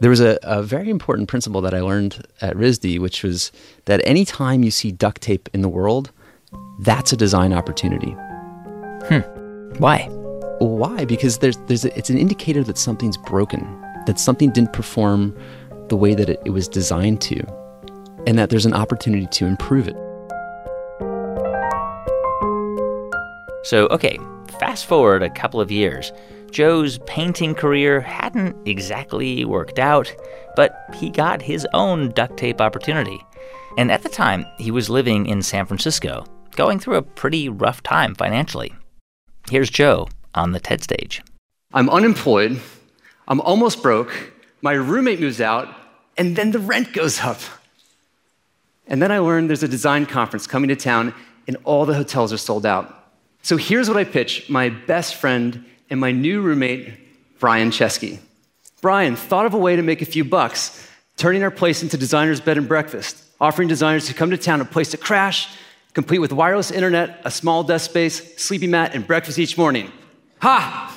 [0.00, 3.52] there was a, a very important principle that I learned at RISD, which was
[3.84, 6.10] that anytime you see duct tape in the world,
[6.80, 8.14] that's a design opportunity.
[9.04, 9.20] Hmm.
[9.78, 10.08] Why?
[10.58, 11.04] Why?
[11.04, 13.60] Because there's, there's a, it's an indicator that something's broken,
[14.06, 15.36] that something didn't perform
[15.88, 17.40] the way that it, it was designed to,
[18.26, 19.96] and that there's an opportunity to improve it.
[23.64, 24.16] So, okay,
[24.58, 26.12] Fast forward a couple of years.
[26.50, 30.14] Joe's painting career hadn't exactly worked out,
[30.54, 33.20] but he got his own duct tape opportunity.
[33.76, 37.82] And at the time, he was living in San Francisco, going through a pretty rough
[37.82, 38.72] time financially.
[39.48, 41.22] Here's Joe on the TED stage.
[41.72, 42.60] I'm unemployed.
[43.28, 44.32] I'm almost broke.
[44.60, 45.72] My roommate moves out,
[46.18, 47.38] and then the rent goes up.
[48.88, 51.14] And then I learned there's a design conference coming to town,
[51.46, 52.92] and all the hotels are sold out.
[53.42, 58.18] So here's what I pitch my best friend and my new roommate, Brian Chesky.
[58.82, 62.40] Brian thought of a way to make a few bucks, turning our place into designer's
[62.40, 65.48] bed and breakfast, offering designers who come to town a place to crash,
[65.96, 69.90] complete with wireless internet, a small desk space, sleepy mat, and breakfast each morning.
[70.42, 70.92] Ha!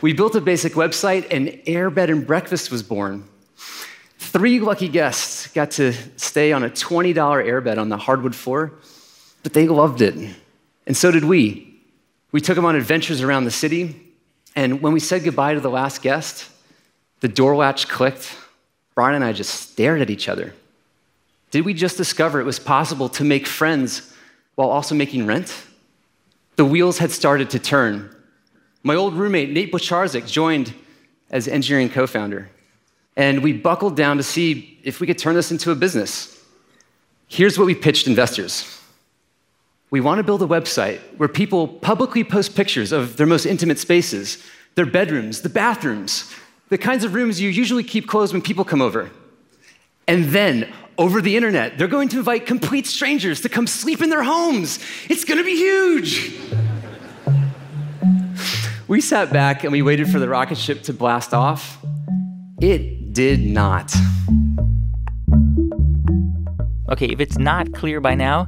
[0.00, 3.28] We built a basic website, and Air Bed and Breakfast was born.
[4.16, 8.72] Three lucky guests got to stay on a $20 airbed on the hardwood floor,
[9.42, 10.14] but they loved it.
[10.86, 11.78] And so did we.
[12.32, 14.14] We took them on adventures around the city,
[14.56, 16.48] and when we said goodbye to the last guest,
[17.20, 18.34] the door latch clicked.
[18.94, 20.54] Brian and I just stared at each other.
[21.54, 24.12] Did we just discover it was possible to make friends
[24.56, 25.54] while also making rent?
[26.56, 28.12] The wheels had started to turn.
[28.82, 30.74] My old roommate, Nate Blecharczyk, joined
[31.30, 32.50] as engineering co founder.
[33.14, 36.44] And we buckled down to see if we could turn this into a business.
[37.28, 38.80] Here's what we pitched investors
[39.92, 43.78] we want to build a website where people publicly post pictures of their most intimate
[43.78, 44.42] spaces,
[44.74, 46.34] their bedrooms, the bathrooms,
[46.68, 49.12] the kinds of rooms you usually keep closed when people come over.
[50.08, 54.10] And then, over the internet, they're going to invite complete strangers to come sleep in
[54.10, 54.78] their homes.
[55.08, 56.34] It's going to be huge.
[58.88, 61.84] we sat back and we waited for the rocket ship to blast off.
[62.60, 63.94] It did not.
[66.90, 68.46] Okay, if it's not clear by now,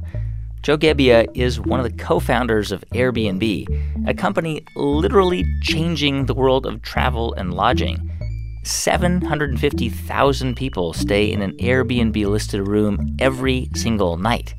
[0.61, 6.33] Joe Gebbia is one of the co founders of Airbnb, a company literally changing the
[6.33, 8.16] world of travel and lodging.
[8.63, 14.53] 750,000 people stay in an Airbnb listed room every single night.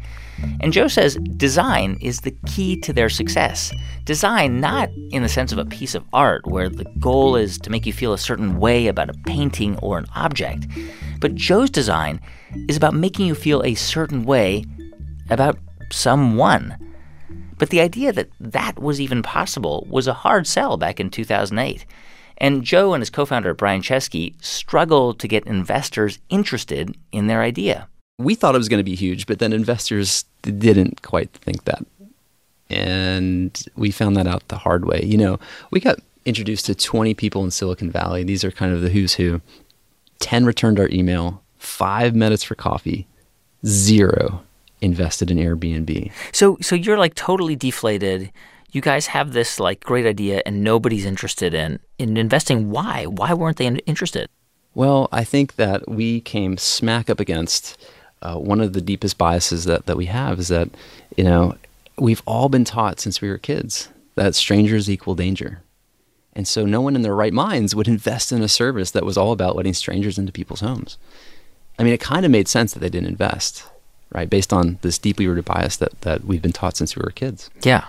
[0.61, 3.73] And Joe says design is the key to their success.
[4.05, 7.71] Design, not in the sense of a piece of art where the goal is to
[7.71, 10.67] make you feel a certain way about a painting or an object,
[11.21, 12.21] but Joe's design
[12.69, 14.65] is about making you feel a certain way
[15.31, 15.59] about
[15.91, 16.77] someone.
[17.59, 21.85] But the idea that that was even possible was a hard sell back in 2008.
[22.39, 27.43] And Joe and his co founder, Brian Chesky, struggled to get investors interested in their
[27.43, 27.89] idea.
[28.19, 31.85] We thought it was going to be huge, but then investors didn't quite think that.
[32.71, 35.03] And we found that out the hard way.
[35.05, 35.39] You know,
[35.71, 38.25] we got introduced to 20 people in Silicon Valley.
[38.25, 39.41] These are kind of the who's who.
[40.21, 43.07] 10 returned our email, five minutes for coffee,
[43.65, 44.43] zero
[44.81, 46.11] invested in Airbnb.
[46.33, 48.31] So so you're like totally deflated.
[48.71, 52.71] You guys have this like great idea and nobody's interested in in investing.
[52.71, 53.07] Why?
[53.07, 54.29] Why weren't they interested?
[54.75, 57.79] Well, I think that we came smack up against
[58.23, 60.69] uh, one of the deepest biases that, that we have is that,
[61.17, 61.57] you know,
[61.97, 65.63] we've all been taught since we were kids that strangers equal danger.
[66.35, 69.17] And so no one in their right minds would invest in a service that was
[69.17, 70.99] all about letting strangers into people's homes.
[71.79, 73.65] I mean, it kind of made sense that they didn't invest
[74.11, 74.29] right?
[74.29, 77.51] Based on this deeply rooted bias that, that we've been taught since we were kids.
[77.63, 77.87] Yeah.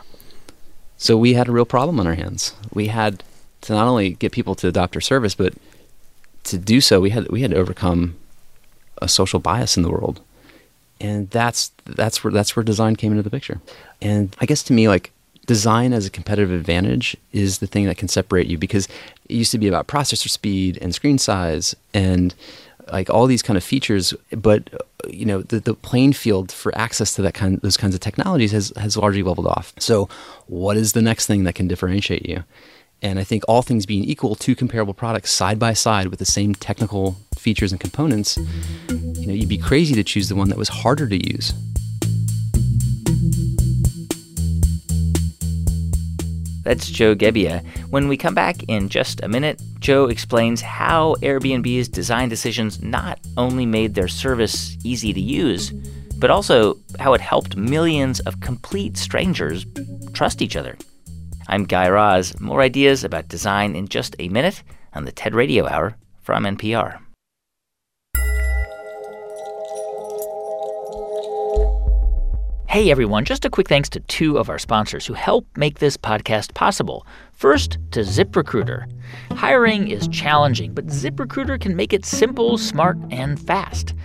[0.99, 2.53] So we had a real problem on our hands.
[2.73, 3.23] We had
[3.61, 5.53] to not only get people to adopt our service, but
[6.43, 8.15] to do so, we had we had to overcome
[9.01, 10.19] a social bias in the world,
[10.99, 13.61] and that's that's where that's where design came into the picture.
[14.01, 15.11] And I guess to me, like
[15.45, 18.87] design as a competitive advantage is the thing that can separate you because
[19.29, 22.35] it used to be about processor speed and screen size and
[22.91, 24.69] like all these kind of features, but
[25.07, 28.51] you know the, the playing field for access to that kind those kinds of technologies
[28.51, 29.73] has has largely leveled off.
[29.79, 30.09] So,
[30.47, 32.43] what is the next thing that can differentiate you?
[33.01, 36.25] And I think all things being equal, two comparable products side by side with the
[36.25, 38.37] same technical features and components,
[38.89, 41.53] you know, you'd be crazy to choose the one that was harder to use.
[46.63, 47.65] That's Joe Gebbia.
[47.89, 53.19] When we come back in just a minute, Joe explains how Airbnb's design decisions not
[53.37, 55.71] only made their service easy to use,
[56.17, 59.65] but also how it helped millions of complete strangers
[60.13, 60.77] trust each other.
[61.47, 62.39] I'm Guy Raz.
[62.39, 64.61] More ideas about design in just a minute
[64.93, 66.99] on the TED Radio Hour from NPR.
[72.69, 75.97] Hey everyone, just a quick thanks to two of our sponsors who help make this
[75.97, 77.03] podcast possible.
[77.33, 78.87] First, to ZipRecruiter.
[79.31, 83.95] Hiring is challenging, but ZipRecruiter can make it simple, smart, and fast.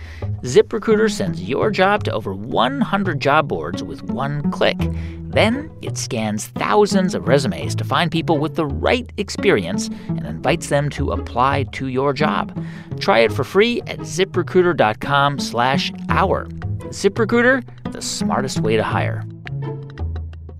[0.41, 4.79] ZipRecruiter sends your job to over 100 job boards with one click.
[4.79, 10.69] Then it scans thousands of resumes to find people with the right experience and invites
[10.69, 12.65] them to apply to your job.
[12.99, 16.47] Try it for free at ziprecruiter.com/hour.
[16.89, 19.23] ZipRecruiter, the smartest way to hire.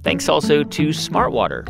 [0.04, 1.66] Thanks also to Smartwater.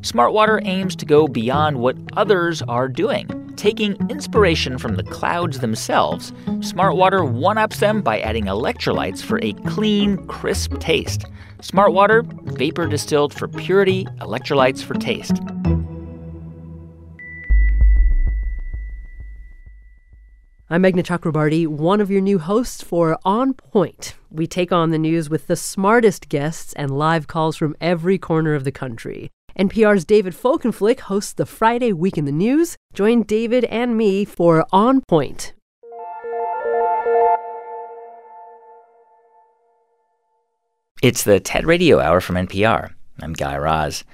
[0.00, 3.28] Smartwater aims to go beyond what others are doing.
[3.54, 9.52] Taking inspiration from the clouds themselves, Smartwater one ups them by adding electrolytes for a
[9.68, 11.24] clean, crisp taste.
[11.58, 12.24] Smartwater,
[12.56, 15.36] vapor distilled for purity, electrolytes for taste.
[20.72, 24.14] I'm Meghna Chakrabarti, one of your new hosts for On Point.
[24.30, 28.54] We take on the news with the smartest guests and live calls from every corner
[28.54, 29.28] of the country.
[29.58, 32.78] NPR's David Folkenflik hosts the Friday Week in the News.
[32.94, 35.52] Join David and me for On Point.
[41.02, 42.94] It's the TED Radio Hour from NPR.
[43.20, 44.04] I'm Guy Raz.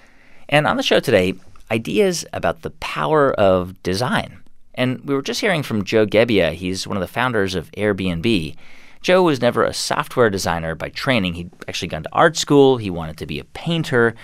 [0.48, 1.34] And on the show today,
[1.70, 4.42] ideas about the power of design.
[4.78, 6.52] And we were just hearing from Joe Gebbia.
[6.52, 8.54] He's one of the founders of Airbnb.
[9.00, 11.34] Joe was never a software designer by training.
[11.34, 14.14] He'd actually gone to art school, he wanted to be a painter,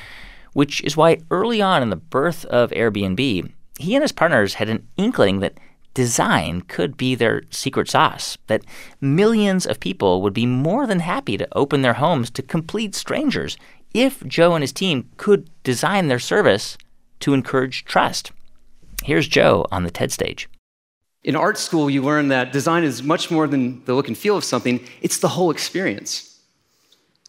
[0.53, 3.51] which is why early on in the birth of Airbnb,
[3.81, 5.59] he and his partners had an inkling that
[5.93, 8.65] design could be their secret sauce, that
[9.01, 13.57] millions of people would be more than happy to open their homes to complete strangers
[13.93, 16.79] if Joe and his team could design their service
[17.19, 18.31] to encourage trust.
[19.03, 20.49] Here's Joe on the TED stage.
[21.23, 24.37] In art school, you learn that design is much more than the look and feel
[24.37, 26.39] of something, it's the whole experience.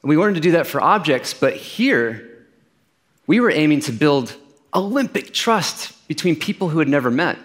[0.03, 2.45] We learned to do that for objects, but here,
[3.25, 4.35] we were aiming to build
[4.73, 7.37] Olympic trust between people who had never met.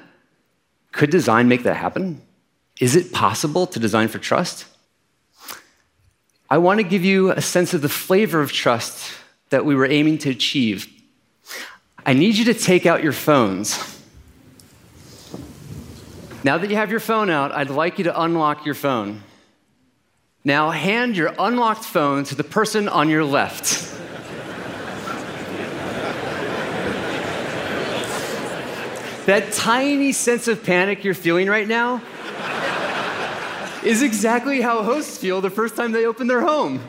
[0.92, 2.20] Could design make that happen?
[2.80, 4.66] Is it possible to design for trust?
[6.50, 9.12] I want to give you a sense of the flavor of trust
[9.50, 10.88] that we were aiming to achieve.
[12.04, 13.99] I need you to take out your phones.
[16.42, 19.22] Now that you have your phone out, I'd like you to unlock your phone.
[20.42, 23.88] Now hand your unlocked phone to the person on your left.
[29.26, 32.02] that tiny sense of panic you're feeling right now
[33.84, 36.80] is exactly how hosts feel the first time they open their home.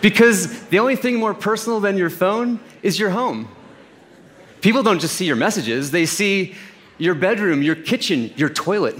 [0.00, 3.48] Because the only thing more personal than your phone is your home.
[4.60, 6.54] People don't just see your messages, they see
[7.00, 8.96] your bedroom, your kitchen, your toilet.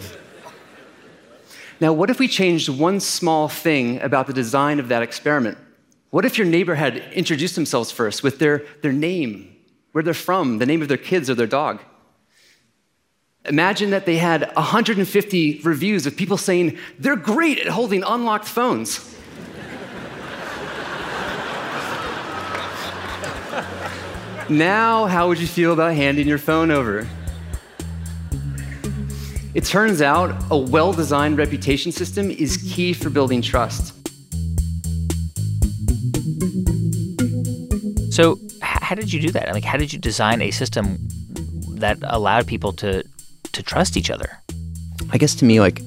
[1.80, 5.58] Now, what if we changed one small thing about the design of that experiment?
[6.10, 9.54] What if your neighbor had introduced themselves first with their, their name,
[9.92, 11.80] where they're from, the name of their kids or their dog?
[13.46, 18.98] Imagine that they had 150 reviews of people saying they're great at holding unlocked phones.
[24.50, 27.06] now, how would you feel about handing your phone over?
[29.52, 32.68] It turns out a well designed reputation system is mm-hmm.
[32.68, 33.94] key for building trust.
[38.12, 39.52] So, how did you do that?
[39.52, 40.98] Like, how did you design a system
[41.78, 43.02] that allowed people to
[43.52, 44.38] to trust each other?
[45.10, 45.82] I guess to me, like,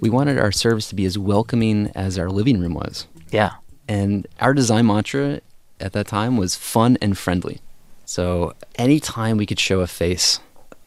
[0.00, 3.06] we wanted our service to be as welcoming as our living room was.
[3.30, 3.52] Yeah.
[3.88, 5.40] And our design mantra
[5.80, 7.60] at that time was fun and friendly.
[8.06, 10.40] So anytime we could show a face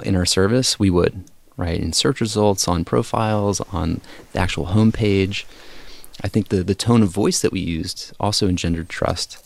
[0.03, 1.25] in our service, we would,
[1.59, 1.79] right?
[1.79, 4.01] In search results, on profiles, on
[4.31, 5.43] the actual homepage.
[6.23, 9.45] I think the, the tone of voice that we used also engendered trust.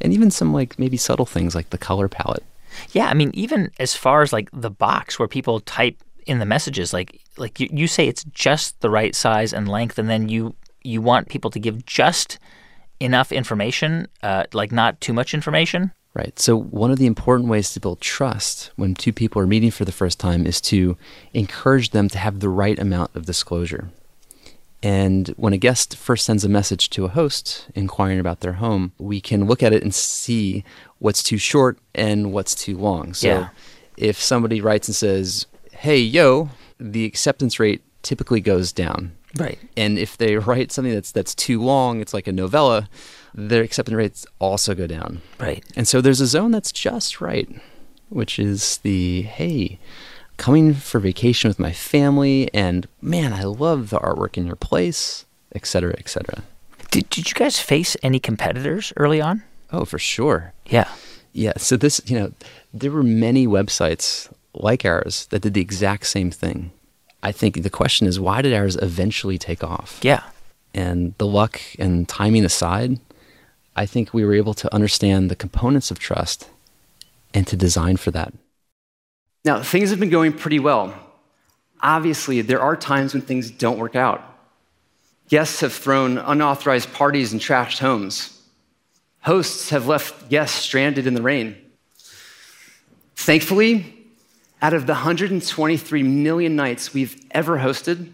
[0.00, 2.44] And even some like maybe subtle things like the color palette.
[2.92, 5.96] Yeah, I mean, even as far as like the box where people type
[6.26, 9.98] in the messages, like like you, you say it's just the right size and length,
[9.98, 12.38] and then you you want people to give just
[13.00, 15.92] enough information, uh, like not too much information.
[16.16, 16.38] Right.
[16.38, 19.84] So one of the important ways to build trust when two people are meeting for
[19.84, 20.96] the first time is to
[21.34, 23.90] encourage them to have the right amount of disclosure.
[24.82, 28.92] And when a guest first sends a message to a host inquiring about their home,
[28.98, 30.64] we can look at it and see
[31.00, 33.12] what's too short and what's too long.
[33.12, 33.48] So Yeah.
[33.98, 36.48] if somebody writes and says, "Hey, yo,"
[36.80, 39.12] the acceptance rate typically goes down.
[39.38, 39.58] Right.
[39.76, 42.88] And if they write something that's that's too long, it's like a novella,
[43.36, 45.20] their acceptance rates also go down.
[45.38, 45.62] Right.
[45.76, 47.48] And so there's a zone that's just right,
[48.08, 49.78] which is the hey,
[50.38, 55.26] coming for vacation with my family and man, I love the artwork in your place,
[55.54, 56.42] et cetera, et cetera.
[56.90, 59.42] Did, did you guys face any competitors early on?
[59.70, 60.54] Oh, for sure.
[60.66, 60.88] Yeah.
[61.32, 61.52] Yeah.
[61.58, 62.32] So this, you know,
[62.72, 66.70] there were many websites like ours that did the exact same thing.
[67.22, 69.98] I think the question is why did ours eventually take off?
[70.02, 70.22] Yeah.
[70.72, 73.00] And the luck and timing aside,
[73.76, 76.48] I think we were able to understand the components of trust
[77.34, 78.32] and to design for that.
[79.44, 80.94] Now, things have been going pretty well.
[81.82, 84.24] Obviously, there are times when things don't work out.
[85.28, 88.40] Guests have thrown unauthorized parties and trashed homes.
[89.20, 91.56] Hosts have left guests stranded in the rain.
[93.14, 93.92] Thankfully,
[94.62, 98.12] out of the 123 million nights we've ever hosted,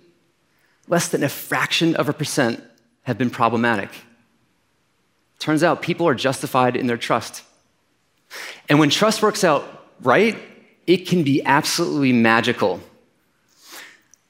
[0.89, 2.63] less than a fraction of a percent
[3.03, 3.91] have been problematic.
[5.43, 7.43] Turns out people are justified in their trust.
[8.69, 10.39] And when trust works out right,
[10.87, 12.79] it can be absolutely magical.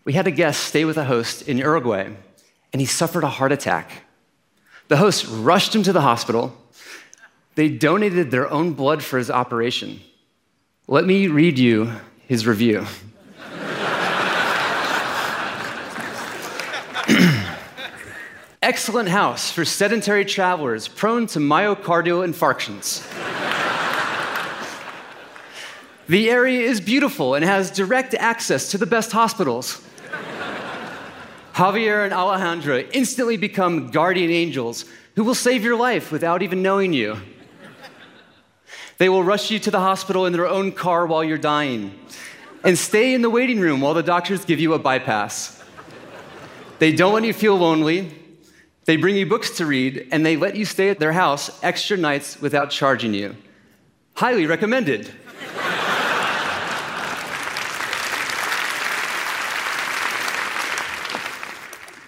[0.06, 2.08] We had a guest stay with a host in Uruguay,
[2.72, 3.90] and he suffered a heart attack.
[4.88, 6.56] The host rushed him to the hospital.
[7.56, 10.00] They donated their own blood for his operation.
[10.88, 11.92] Let me read you
[12.26, 12.86] his review.
[18.62, 23.02] Excellent house for sedentary travelers prone to myocardial infarctions.
[26.06, 29.84] the area is beautiful and has direct access to the best hospitals.
[31.54, 34.84] Javier and Alejandra instantly become guardian angels
[35.16, 37.16] who will save your life without even knowing you.
[38.98, 41.98] They will rush you to the hospital in their own car while you're dying
[42.62, 45.60] and stay in the waiting room while the doctors give you a bypass.
[46.78, 48.21] They don't want you to feel lonely.
[48.84, 51.96] They bring you books to read, and they let you stay at their house extra
[51.96, 53.36] nights without charging you.
[54.14, 55.10] Highly recommended.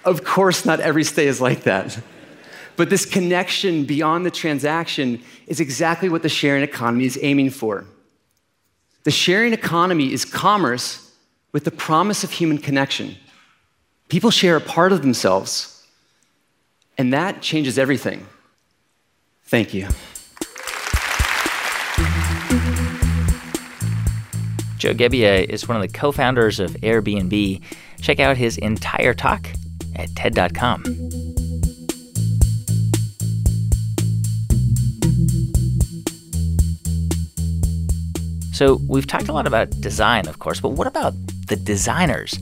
[0.04, 1.98] of course, not every stay is like that.
[2.76, 7.84] But this connection beyond the transaction is exactly what the sharing economy is aiming for.
[9.04, 11.12] The sharing economy is commerce
[11.52, 13.16] with the promise of human connection.
[14.08, 15.73] People share a part of themselves,
[16.96, 18.26] and that changes everything.
[19.44, 19.88] Thank you.
[24.78, 27.62] Joe Gebbia is one of the co founders of Airbnb.
[28.00, 29.48] Check out his entire talk
[29.96, 30.84] at TED.com.
[38.52, 41.14] So, we've talked a lot about design, of course, but what about
[41.48, 42.38] the designers?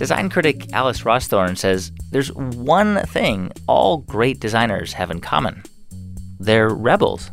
[0.00, 5.62] Design critic Alice Rawsthorn says there's one thing all great designers have in common.
[6.38, 7.30] They're rebels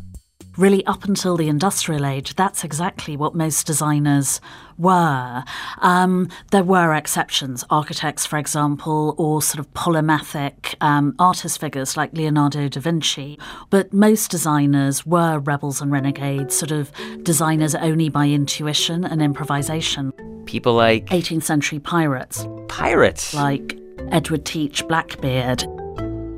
[0.57, 4.41] really up until the industrial age, that's exactly what most designers
[4.77, 5.43] were.
[5.79, 12.13] Um, there were exceptions, architects, for example, or sort of polymathic um, artist figures like
[12.13, 13.39] Leonardo da Vinci.
[13.69, 16.91] But most designers were rebels and renegades, sort of
[17.23, 20.11] designers only by intuition and improvisation.
[20.45, 22.47] People like 18th century pirates.
[22.67, 23.33] Pirates?
[23.33, 23.77] Like
[24.11, 25.61] Edward Teach Blackbeard.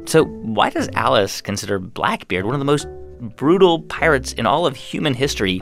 [0.05, 2.87] So, why does Alice consider Blackbeard one of the most
[3.19, 5.61] brutal pirates in all of human history,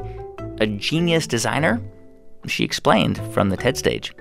[0.60, 1.82] a genius designer?
[2.48, 4.14] She explained from the TED stage.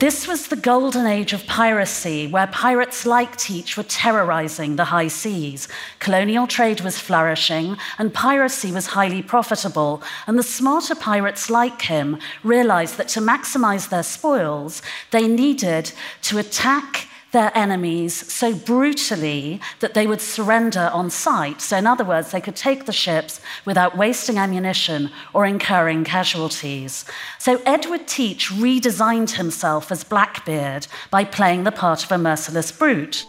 [0.00, 5.06] This was the golden age of piracy, where pirates like Teach were terrorizing the high
[5.06, 5.68] seas.
[6.00, 10.02] Colonial trade was flourishing, and piracy was highly profitable.
[10.26, 16.38] And the smarter pirates like him realized that to maximize their spoils, they needed to
[16.38, 21.60] attack their enemies so brutally that they would surrender on sight.
[21.60, 27.04] So, in other words, they could take the ships without wasting ammunition or incurring casualties.
[27.38, 33.26] So, Edward Teach redesigned himself as Blackbeard by playing the part of a merciless brute.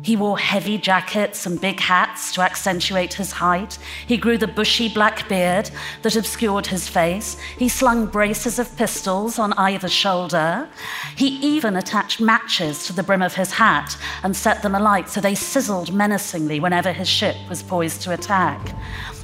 [0.00, 3.78] He wore heavy jackets and big hats to accentuate his height.
[4.06, 5.70] He grew the bushy black beard
[6.00, 7.36] that obscured his face.
[7.58, 10.68] He slung braces of pistols on either shoulder.
[11.14, 15.20] He even attached matches to the brim of his hat and set them alight so
[15.20, 18.74] they sizzled menacingly whenever his ship was poised to attack.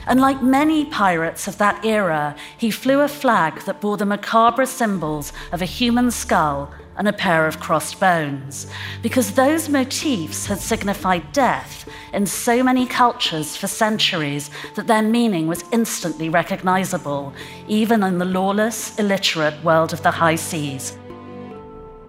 [0.07, 4.67] And like many pirates of that era, he flew a flag that bore the macabre
[4.67, 8.67] symbols of a human skull and a pair of crossed bones,
[9.03, 15.47] because those motifs had signified death in so many cultures for centuries that their meaning
[15.47, 17.33] was instantly recognizable,
[17.69, 20.99] even in the lawless, illiterate world of the high seas.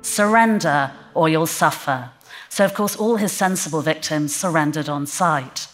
[0.01, 2.09] Surrender or you'll suffer.
[2.49, 5.67] So, of course, all his sensible victims surrendered on sight.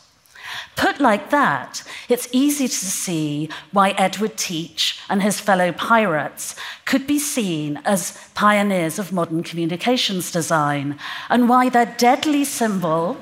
[0.76, 7.08] Put like that, it's easy to see why Edward Teach and his fellow pirates could
[7.08, 11.00] be seen as pioneers of modern communications design,
[11.30, 13.18] and why their deadly symbol,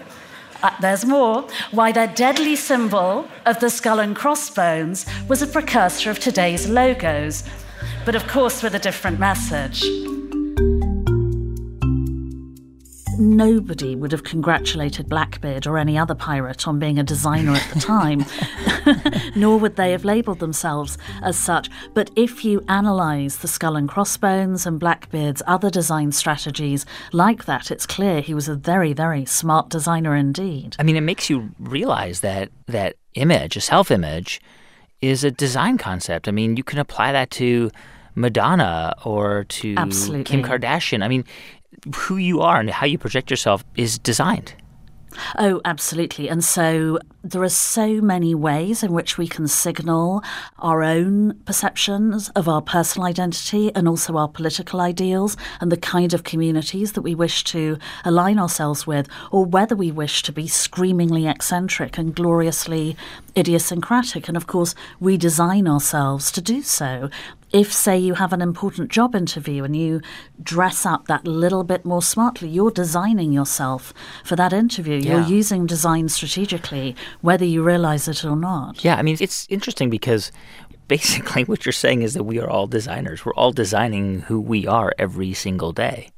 [0.62, 6.10] uh, there's more, why their deadly symbol of the skull and crossbones was a precursor
[6.10, 7.44] of today's logos,
[8.06, 9.84] but of course with a different message
[13.18, 17.80] nobody would have congratulated Blackbeard or any other pirate on being a designer at the
[17.80, 18.26] time,
[19.36, 21.70] nor would they have labelled themselves as such.
[21.94, 27.72] But if you analyse the skull and crossbones and Blackbeard's other design strategies like that,
[27.72, 30.76] it's clear he was a very, very smart designer indeed.
[30.80, 34.42] I mean, it makes you realise that that image, a self image,
[35.02, 36.28] is a design concept.
[36.28, 37.72] I mean, you can apply that to
[38.16, 40.24] Madonna or to Absolutely.
[40.24, 41.04] Kim Kardashian.
[41.04, 41.26] I mean,
[41.96, 44.54] who you are and how you project yourself is designed.
[45.38, 46.28] Oh, absolutely.
[46.28, 50.22] And so there are so many ways in which we can signal
[50.60, 56.14] our own perceptions of our personal identity and also our political ideals and the kind
[56.14, 60.48] of communities that we wish to align ourselves with, or whether we wish to be
[60.48, 62.98] screamingly eccentric and gloriously
[63.38, 64.28] idiosyncratic.
[64.28, 67.10] And of course, we design ourselves to do so
[67.54, 70.02] if, say, you have an important job interview and you
[70.42, 74.98] dress up that little bit more smartly, you're designing yourself for that interview.
[74.98, 75.20] Yeah.
[75.20, 78.84] You're using design strategically, whether you realize it or not.
[78.84, 80.32] Yeah, I mean, it's interesting because
[80.88, 83.24] basically what you're saying is that we are all designers.
[83.24, 86.10] We're all designing who we are every single day.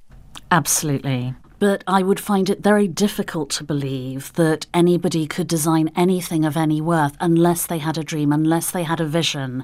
[0.51, 1.35] Absolutely.
[1.65, 6.55] But I would find it very difficult to believe that anybody could design anything of
[6.55, 9.63] any worth unless they had a dream, unless they had a vision.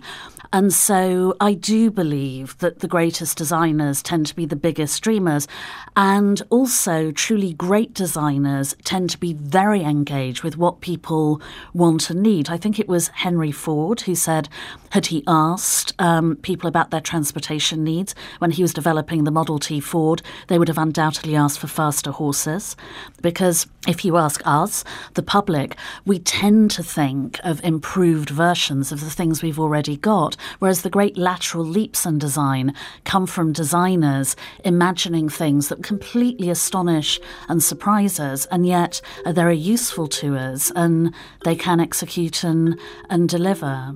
[0.54, 5.48] And so I do believe that the greatest designers tend to be the biggest dreamers.
[5.96, 11.42] And also, truly great designers tend to be very engaged with what people
[11.74, 12.50] want and need.
[12.50, 14.50] I think it was Henry Ford who said,
[14.90, 19.58] had he asked um, people about their transportation needs when he was developing the Model
[19.58, 22.76] T Ford, they would have undoubtedly asked for faster horses.
[23.22, 24.84] Because if you ask us,
[25.14, 30.36] the public, we tend to think of improved versions of the things we've already got,
[30.60, 32.74] whereas the great lateral leaps in design
[33.06, 39.58] come from designers imagining things that completely astonish and surprise us, and yet are very
[39.58, 41.14] useful to us, and
[41.44, 42.80] they can execute and,
[43.10, 43.96] and deliver.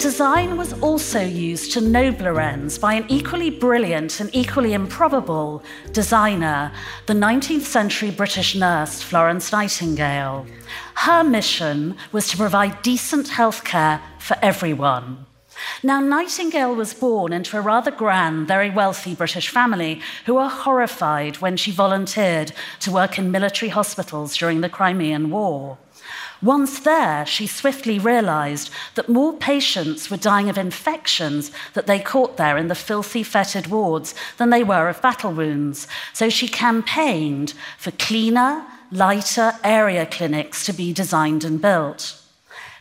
[0.00, 6.72] Design was also used to nobler ends by an equally brilliant and equally improbable designer,
[7.04, 10.46] the 19th century British nurse Florence Nightingale.
[10.94, 15.26] Her mission was to provide decent health care for everyone.
[15.82, 21.42] Now, Nightingale was born into a rather grand, very wealthy British family who were horrified
[21.42, 25.76] when she volunteered to work in military hospitals during the Crimean War.
[26.42, 32.38] Once there, she swiftly realized that more patients were dying of infections that they caught
[32.38, 35.86] there in the filthy, fetid wards than they were of battle wounds.
[36.14, 42.16] So she campaigned for cleaner, lighter area clinics to be designed and built.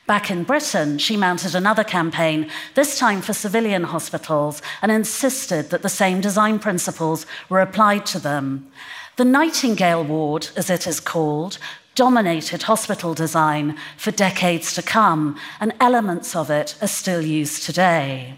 [0.07, 5.83] Back in Britain, she mounted another campaign, this time for civilian hospitals, and insisted that
[5.83, 8.71] the same design principles were applied to them.
[9.17, 11.59] The Nightingale Ward, as it is called,
[11.99, 18.37] dominated hospital design for decades to come, and elements of it are still used today.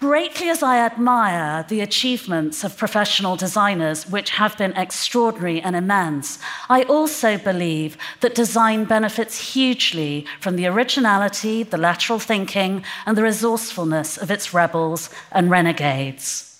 [0.00, 6.38] Greatly as I admire the achievements of professional designers, which have been extraordinary and immense,
[6.68, 13.22] I also believe that design benefits hugely from the originality, the lateral thinking, and the
[13.22, 16.51] resourcefulness of its rebels and renegades.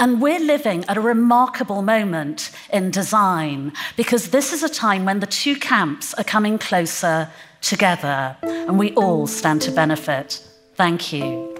[0.00, 5.20] And we're living at a remarkable moment in design because this is a time when
[5.20, 7.30] the two camps are coming closer
[7.60, 10.46] together and we all stand to benefit.
[10.74, 11.54] Thank you.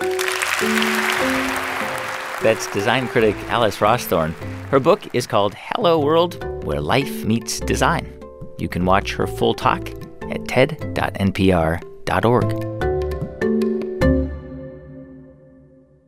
[2.42, 4.34] That's design critic Alice Rawsthorn.
[4.70, 8.12] Her book is called Hello World Where Life Meets Design.
[8.58, 9.90] You can watch her full talk
[10.30, 11.82] at ted.npr.org.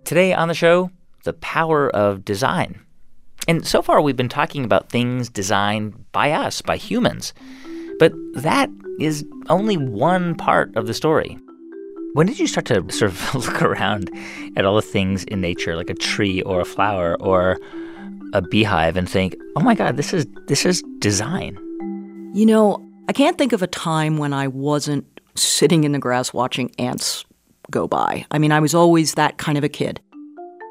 [0.04, 0.90] Today on the show,
[1.24, 2.80] the power of design.
[3.46, 7.34] And so far, we've been talking about things designed by us, by humans.
[7.98, 11.38] But that is only one part of the story.
[12.14, 14.10] When did you start to sort of look around
[14.56, 17.58] at all the things in nature, like a tree or a flower or
[18.32, 21.58] a beehive, and think, "Oh my God, this is this is design"?
[22.34, 26.32] You know, I can't think of a time when I wasn't sitting in the grass
[26.32, 27.24] watching ants
[27.70, 28.26] go by.
[28.30, 30.00] I mean, I was always that kind of a kid.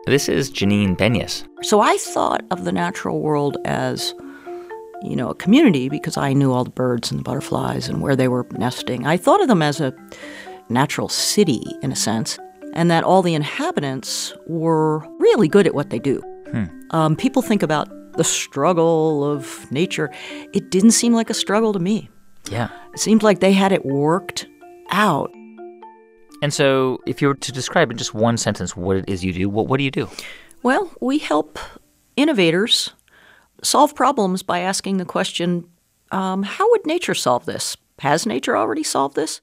[0.06, 1.48] This is Janine Benyus.
[1.62, 4.14] So I thought of the natural world as,
[5.02, 8.16] you know, a community because I knew all the birds and the butterflies and where
[8.16, 9.08] they were nesting.
[9.08, 9.94] I thought of them as a
[10.68, 12.38] natural city, in a sense,
[12.74, 16.22] and that all the inhabitants were really good at what they do.
[16.52, 16.66] Hmm.
[16.90, 17.88] Um, people think about
[18.18, 20.12] the struggle of nature.
[20.54, 22.10] It didn't seem like a struggle to me.
[22.52, 22.68] Yeah.
[22.94, 24.48] It seemed like they had it worked
[24.92, 25.32] out.
[26.44, 29.32] And so, if you were to describe in just one sentence what it is you
[29.32, 30.10] do, what, what do you do?
[30.62, 31.58] Well, we help
[32.18, 32.92] innovators
[33.64, 35.70] solve problems by asking the question
[36.12, 37.78] um, how would nature solve this?
[38.00, 39.40] Has nature already solved this?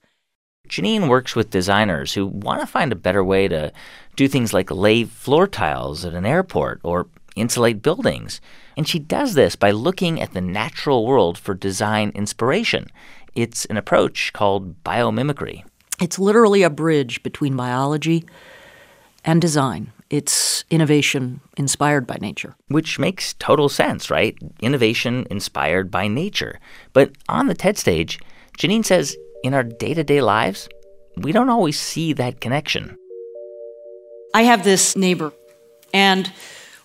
[0.69, 3.73] Janine works with designers who want to find a better way to
[4.15, 8.39] do things like lay floor tiles at an airport or insulate buildings.
[8.77, 12.85] And she does this by looking at the natural world for design inspiration.
[13.33, 15.63] It's an approach called biomimicry.
[16.01, 18.25] It's literally a bridge between biology
[19.23, 19.93] and design.
[20.09, 22.55] It's innovation inspired by nature.
[22.67, 24.35] Which makes total sense, right?
[24.61, 26.59] Innovation inspired by nature.
[26.91, 28.19] But on the TED stage,
[28.57, 30.67] Janine says in our day to day lives,
[31.17, 32.97] we don't always see that connection.
[34.33, 35.33] I have this neighbor,
[35.93, 36.31] and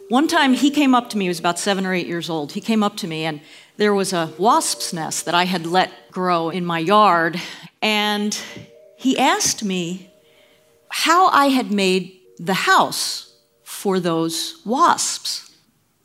[0.09, 2.53] one time he came up to me, he was about seven or eight years old.
[2.53, 3.41] He came up to me, and
[3.77, 7.41] there was a wasp's nest that I had let grow in my yard.
[7.81, 8.39] And
[8.97, 10.11] he asked me
[10.89, 15.55] how I had made the house for those wasps,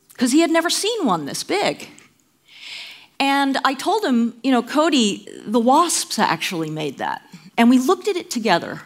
[0.09, 1.87] because he had never seen one this big.
[3.19, 7.21] And I told him, you know, Cody, the wasps actually made that.
[7.57, 8.81] And we looked at it together.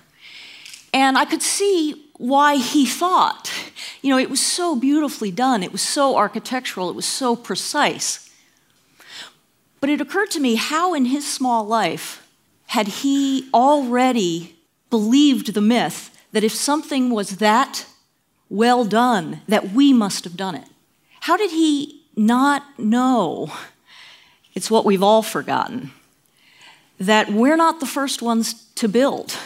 [0.93, 3.51] And I could see why he thought,
[4.01, 8.29] you know, it was so beautifully done, it was so architectural, it was so precise.
[9.81, 12.24] But it occurred to me how in his small life
[12.67, 14.55] had he already
[14.89, 17.85] believed the myth that if something was that
[18.49, 20.67] well done, that we must have done it.
[21.21, 23.51] How did he not know?
[24.53, 25.91] It's what we've all forgotten
[26.99, 29.37] that we're not the first ones to build.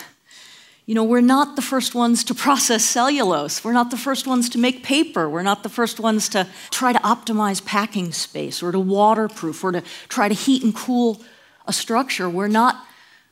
[0.86, 3.64] You know, we're not the first ones to process cellulose.
[3.64, 5.30] We're not the first ones to make paper.
[5.30, 9.72] We're not the first ones to try to optimize packing space or to waterproof or
[9.72, 11.22] to try to heat and cool
[11.68, 12.28] a structure.
[12.28, 12.84] We're not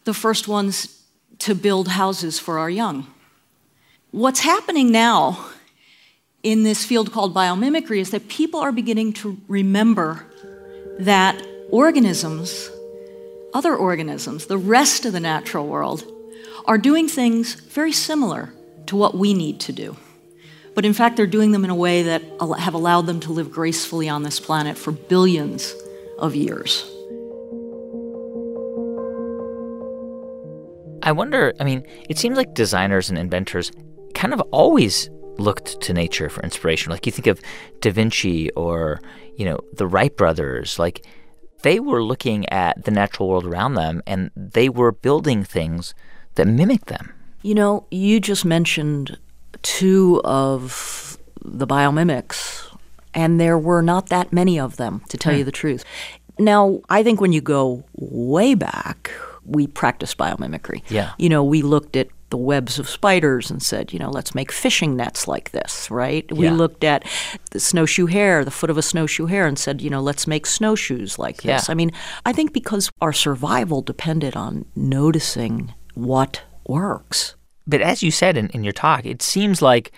[0.08, 1.03] the first ones
[1.38, 3.05] to build houses for our young.
[4.12, 5.45] What's happening now
[6.41, 10.26] in this field called biomimicry is that people are beginning to remember
[10.99, 12.72] that organisms,
[13.53, 16.10] other organisms, the rest of the natural world,
[16.66, 18.53] are doing things very similar
[18.86, 19.97] to what we need to do.
[20.74, 22.24] But in fact, they're doing them in a way that
[22.60, 25.76] have allowed them to live gracefully on this planet for billions
[26.18, 26.89] of years.
[31.08, 33.72] I wonder, I mean, it seems like designers and inventors
[34.14, 36.91] kind of always looked to nature for inspiration.
[36.91, 37.39] Like you think of
[37.80, 38.99] Da Vinci or,
[39.38, 41.05] you know, the Wright brothers, like
[41.62, 45.95] they were looking at the natural world around them and they were building things
[46.36, 47.14] that mimic them.
[47.41, 49.18] You know, you just mentioned
[49.62, 52.68] two of the biomimics,
[53.14, 55.39] and there were not that many of them, to tell hmm.
[55.39, 55.86] you the truth.
[56.38, 59.12] Now, I think when you go way back,
[59.48, 60.84] we practiced biomimicry.
[60.89, 61.14] Yeah.
[61.18, 64.52] You know, we looked at the webs of spiders and said, you know, let's make
[64.52, 66.26] fishing nets like this, right?
[66.30, 66.38] Yeah.
[66.38, 67.06] We looked at
[67.52, 70.45] the snowshoe hare, the foot of a snowshoe hare, and said, you know, let's make
[70.45, 71.70] snowshoes like this.
[71.70, 71.91] I mean,
[72.26, 77.36] I think because our survival depended on noticing what works.
[77.66, 79.91] But as you said in, in your talk, it seems like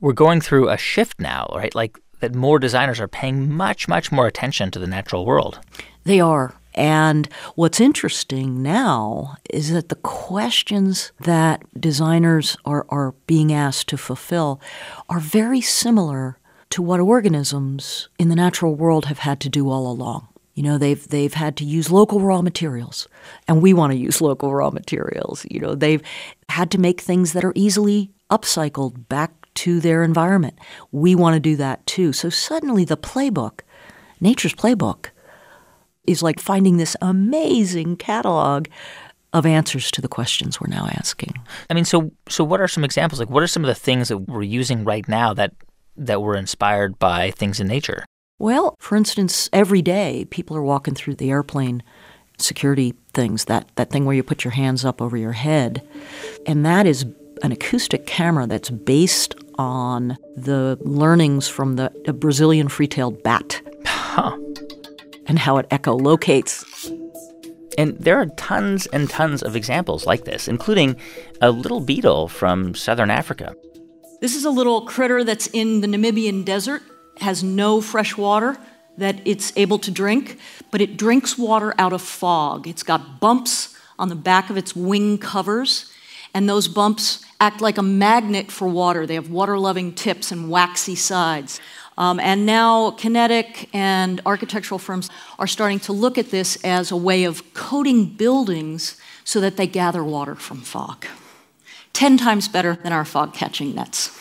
[0.00, 1.74] we're going through a shift now, right?
[1.74, 5.60] Like that more designers are paying much, much more attention to the natural world.
[6.04, 6.54] They are.
[6.74, 13.96] And what's interesting now is that the questions that designers are, are being asked to
[13.96, 14.60] fulfill
[15.08, 16.38] are very similar
[16.70, 20.26] to what organisms in the natural world have had to do all along.
[20.54, 23.08] You know, they've they've had to use local raw materials,
[23.48, 25.44] and we want to use local raw materials.
[25.50, 26.02] You know, they've
[26.48, 30.58] had to make things that are easily upcycled back to their environment.
[30.92, 32.12] We want to do that too.
[32.12, 33.60] So suddenly the playbook,
[34.20, 35.10] nature's playbook,
[36.06, 38.66] is like finding this amazing catalog
[39.32, 41.34] of answers to the questions we're now asking.
[41.68, 43.20] I mean, so so what are some examples?
[43.20, 45.52] Like what are some of the things that we're using right now that
[45.96, 48.04] that were inspired by things in nature?
[48.38, 51.82] Well, for instance, every day people are walking through the airplane
[52.38, 55.86] security things, that, that thing where you put your hands up over your head.
[56.46, 57.06] And that is
[57.42, 63.60] an acoustic camera that's based on the learnings from the Brazilian free tailed bat.
[63.86, 64.36] Huh.
[65.26, 66.64] And how it echolocates.
[67.76, 70.96] And there are tons and tons of examples like this, including
[71.40, 73.54] a little beetle from southern Africa.
[74.20, 76.82] This is a little critter that's in the Namibian desert
[77.18, 78.56] has no fresh water
[78.96, 80.38] that it's able to drink,
[80.70, 82.66] but it drinks water out of fog.
[82.66, 85.92] It's got bumps on the back of its wing covers,
[86.32, 89.06] and those bumps act like a magnet for water.
[89.06, 91.60] They have water loving tips and waxy sides.
[91.96, 96.96] Um, and now, kinetic and architectural firms are starting to look at this as a
[96.96, 101.06] way of coating buildings so that they gather water from fog.
[101.92, 104.18] 10 times better than our fog catching nets.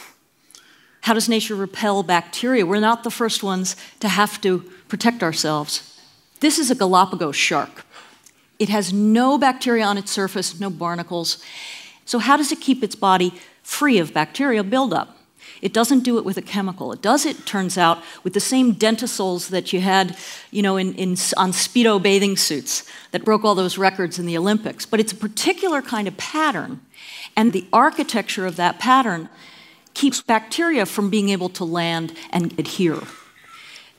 [1.01, 2.65] How does nature repel bacteria?
[2.65, 5.99] We're not the first ones to have to protect ourselves.
[6.39, 7.85] This is a Galapagos shark.
[8.59, 11.43] It has no bacteria on its surface, no barnacles.
[12.05, 15.17] So, how does it keep its body free of bacteria buildup?
[15.63, 16.91] It doesn't do it with a chemical.
[16.91, 20.17] It does it, turns out, with the same denticles that you had,
[20.51, 24.37] you know, in, in, on Speedo bathing suits that broke all those records in the
[24.37, 24.85] Olympics.
[24.85, 26.81] But it's a particular kind of pattern.
[27.37, 29.29] And the architecture of that pattern
[29.93, 32.99] keeps bacteria from being able to land and adhere.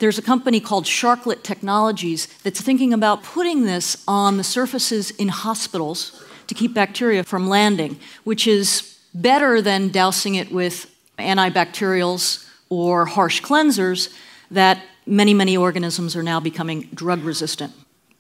[0.01, 5.29] There's a company called Sharklet Technologies that's thinking about putting this on the surfaces in
[5.29, 13.07] hospitals to keep bacteria from landing, which is better than dousing it with antibacterials or
[13.07, 14.13] harsh cleansers
[14.51, 17.73] that many, many organisms are now becoming drug resistant.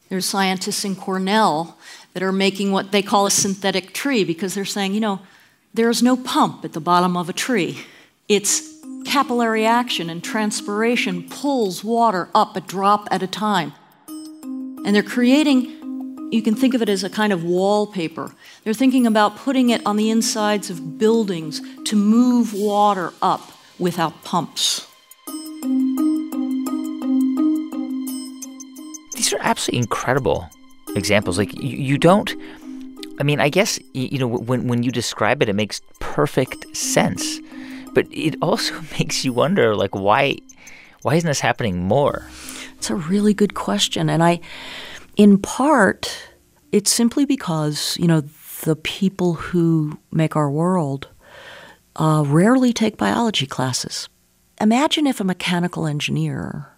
[0.09, 1.77] There's scientists in Cornell
[2.13, 5.21] that are making what they call a synthetic tree because they're saying, you know,
[5.73, 7.79] there is no pump at the bottom of a tree.
[8.29, 8.75] It's
[9.05, 13.73] capillary action and transpiration pulls water up a drop at a time.
[14.07, 15.84] And they're creating,
[16.31, 18.35] you can think of it as a kind of wallpaper.
[18.63, 24.25] They're thinking about putting it on the insides of buildings to move water up without
[24.25, 24.87] pumps.
[29.15, 30.49] These are absolutely incredible
[30.97, 31.39] examples.
[31.39, 32.35] Like you, you don't.
[33.19, 37.41] I mean, I guess you know when when you describe it, it makes perfect sense,
[37.93, 40.39] but it also makes you wonder, like why
[41.03, 42.27] why isn't this happening more?
[42.79, 44.41] It's a really good question, and I,
[45.17, 46.29] in part,
[46.73, 48.23] it's simply because you know
[48.63, 51.09] the people who make our world
[51.97, 54.09] uh, rarely take biology classes.
[54.61, 56.75] Imagine if a mechanical engineer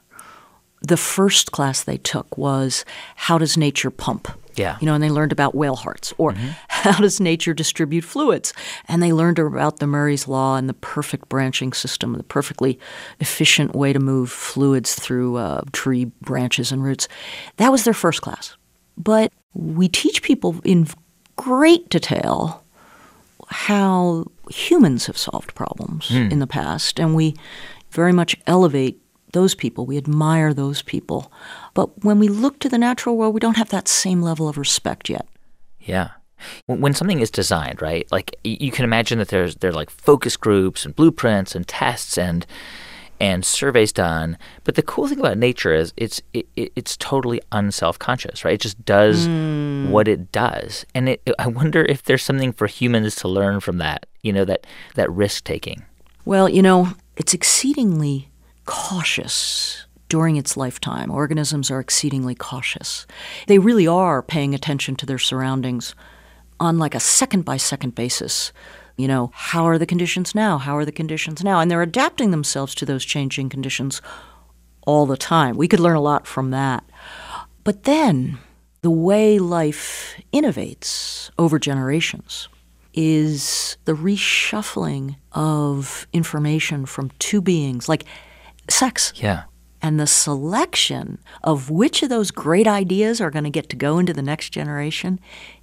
[0.82, 2.84] the first class they took was
[3.16, 4.28] how does nature pump?
[4.56, 4.76] Yeah.
[4.80, 6.48] You know, and they learned about whale hearts or mm-hmm.
[6.68, 8.52] how does nature distribute fluids?
[8.88, 12.78] And they learned about the Murray's law and the perfect branching system, the perfectly
[13.20, 17.08] efficient way to move fluids through uh, tree branches and roots.
[17.56, 18.56] That was their first class.
[18.96, 20.86] But we teach people in
[21.36, 22.64] great detail
[23.48, 26.30] how humans have solved problems mm.
[26.32, 27.36] in the past, and we
[27.90, 29.00] very much elevate
[29.36, 29.84] those people.
[29.84, 31.30] We admire those people.
[31.74, 34.56] But when we look to the natural world, we don't have that same level of
[34.56, 35.28] respect yet.
[35.78, 36.08] Yeah.
[36.66, 38.10] When something is designed, right?
[38.10, 42.16] Like you can imagine that there's there are like focus groups and blueprints and tests
[42.16, 42.46] and
[43.20, 44.38] and surveys done.
[44.64, 48.54] But the cool thing about nature is it's it, it's totally unself-conscious, right?
[48.54, 49.90] It just does mm.
[49.90, 53.78] what it does, and it, I wonder if there's something for humans to learn from
[53.78, 54.06] that.
[54.22, 55.84] You know that that risk taking.
[56.24, 58.28] Well, you know, it's exceedingly
[58.66, 61.10] cautious during its lifetime.
[61.10, 63.06] Organisms are exceedingly cautious.
[63.46, 65.94] They really are paying attention to their surroundings
[66.60, 68.52] on like a second by second basis.
[68.96, 70.58] You know, how are the conditions now?
[70.58, 71.60] How are the conditions now?
[71.60, 74.00] And they're adapting themselves to those changing conditions
[74.86, 75.56] all the time.
[75.56, 76.84] We could learn a lot from that.
[77.64, 78.38] But then,
[78.82, 82.48] the way life innovates over generations
[82.94, 87.88] is the reshuffling of information from two beings.
[87.88, 88.04] Like
[88.68, 89.12] sex.
[89.16, 89.44] Yeah.
[89.82, 93.98] And the selection of which of those great ideas are going to get to go
[93.98, 95.20] into the next generation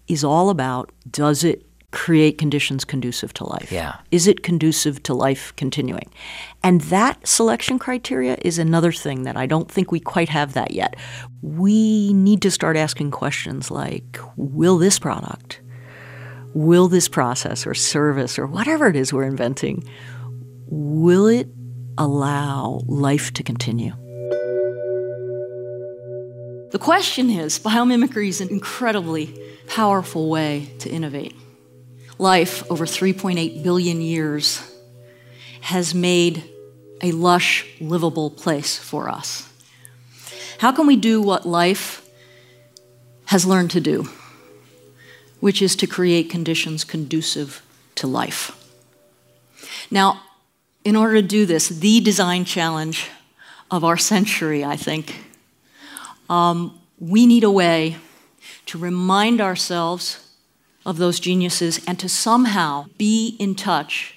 [0.08, 3.72] is all about does it create conditions conducive to life?
[3.72, 3.98] Yeah.
[4.12, 6.12] Is it conducive to life continuing?
[6.64, 10.72] And that selection criteria is another thing that I don't think we quite have that
[10.72, 10.96] yet.
[11.42, 15.62] We need to start asking questions like will this product,
[16.56, 19.84] will this process or service or whatever it is we're inventing,
[20.68, 21.48] will it
[21.98, 23.94] allow life to continue.
[26.72, 31.36] The question is biomimicry is an incredibly powerful way to innovate.
[32.18, 34.62] Life, over 3.8 billion years,
[35.62, 36.44] has made
[37.02, 39.50] a lush, livable place for us.
[40.60, 42.08] How can we do what life
[43.26, 44.10] has learned to do,
[45.40, 47.62] which is to create conditions conducive
[47.96, 48.52] to life?
[49.92, 50.22] Now,
[50.84, 53.10] in order to do this, the design challenge
[53.72, 55.16] of our century, I think,
[56.30, 57.98] um, we need a way
[58.66, 60.20] to remind ourselves
[60.86, 64.16] of those geniuses and to somehow be in touch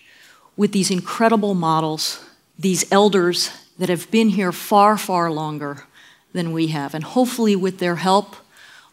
[0.57, 2.25] with these incredible models,
[2.59, 5.85] these elders that have been here far, far longer
[6.33, 6.95] than we have.
[6.95, 8.37] And hopefully, with their help,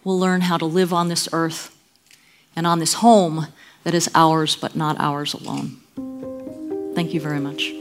[0.04, 1.76] we'll learn how to live on this earth
[2.56, 3.48] and on this home
[3.84, 5.83] that is ours, but not ours alone.
[6.96, 7.74] Thank you very much.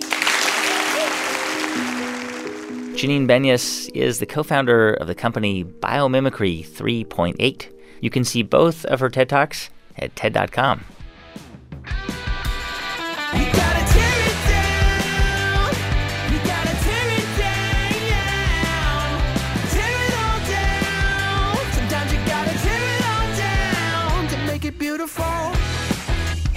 [3.03, 7.69] Janine Benyus is the co founder of the company Biomimicry 3.8.
[8.01, 10.85] You can see both of her TED Talks at TED.com.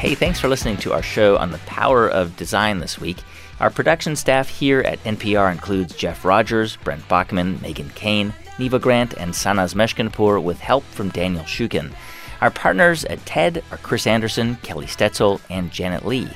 [0.06, 3.18] Hey, thanks for listening to our show on the power of design this week.
[3.60, 9.16] Our production staff here at NPR includes Jeff Rogers, Brent Bachman, Megan Kane, Neva Grant,
[9.16, 11.92] and Sanaz Meshkinpour, with help from Daniel Shukin.
[12.42, 16.30] Our partners at TED are Chris Anderson, Kelly Stetzel, and Janet Lee.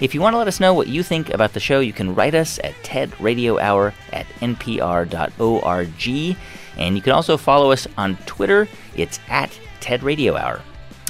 [0.00, 2.14] If you want to let us know what you think about the show, you can
[2.14, 6.36] write us at tedradiohour at npr.org.
[6.76, 8.68] And you can also follow us on Twitter.
[8.94, 10.60] It's at TED Radio Hour.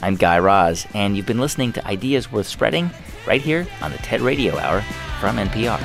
[0.04, 2.90] I'm Guy Raz, and you've been listening to Ideas Worth Spreading
[3.26, 4.82] right here on the TED Radio Hour
[5.18, 5.80] from NPR.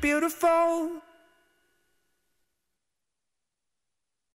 [0.00, 1.07] beautiful.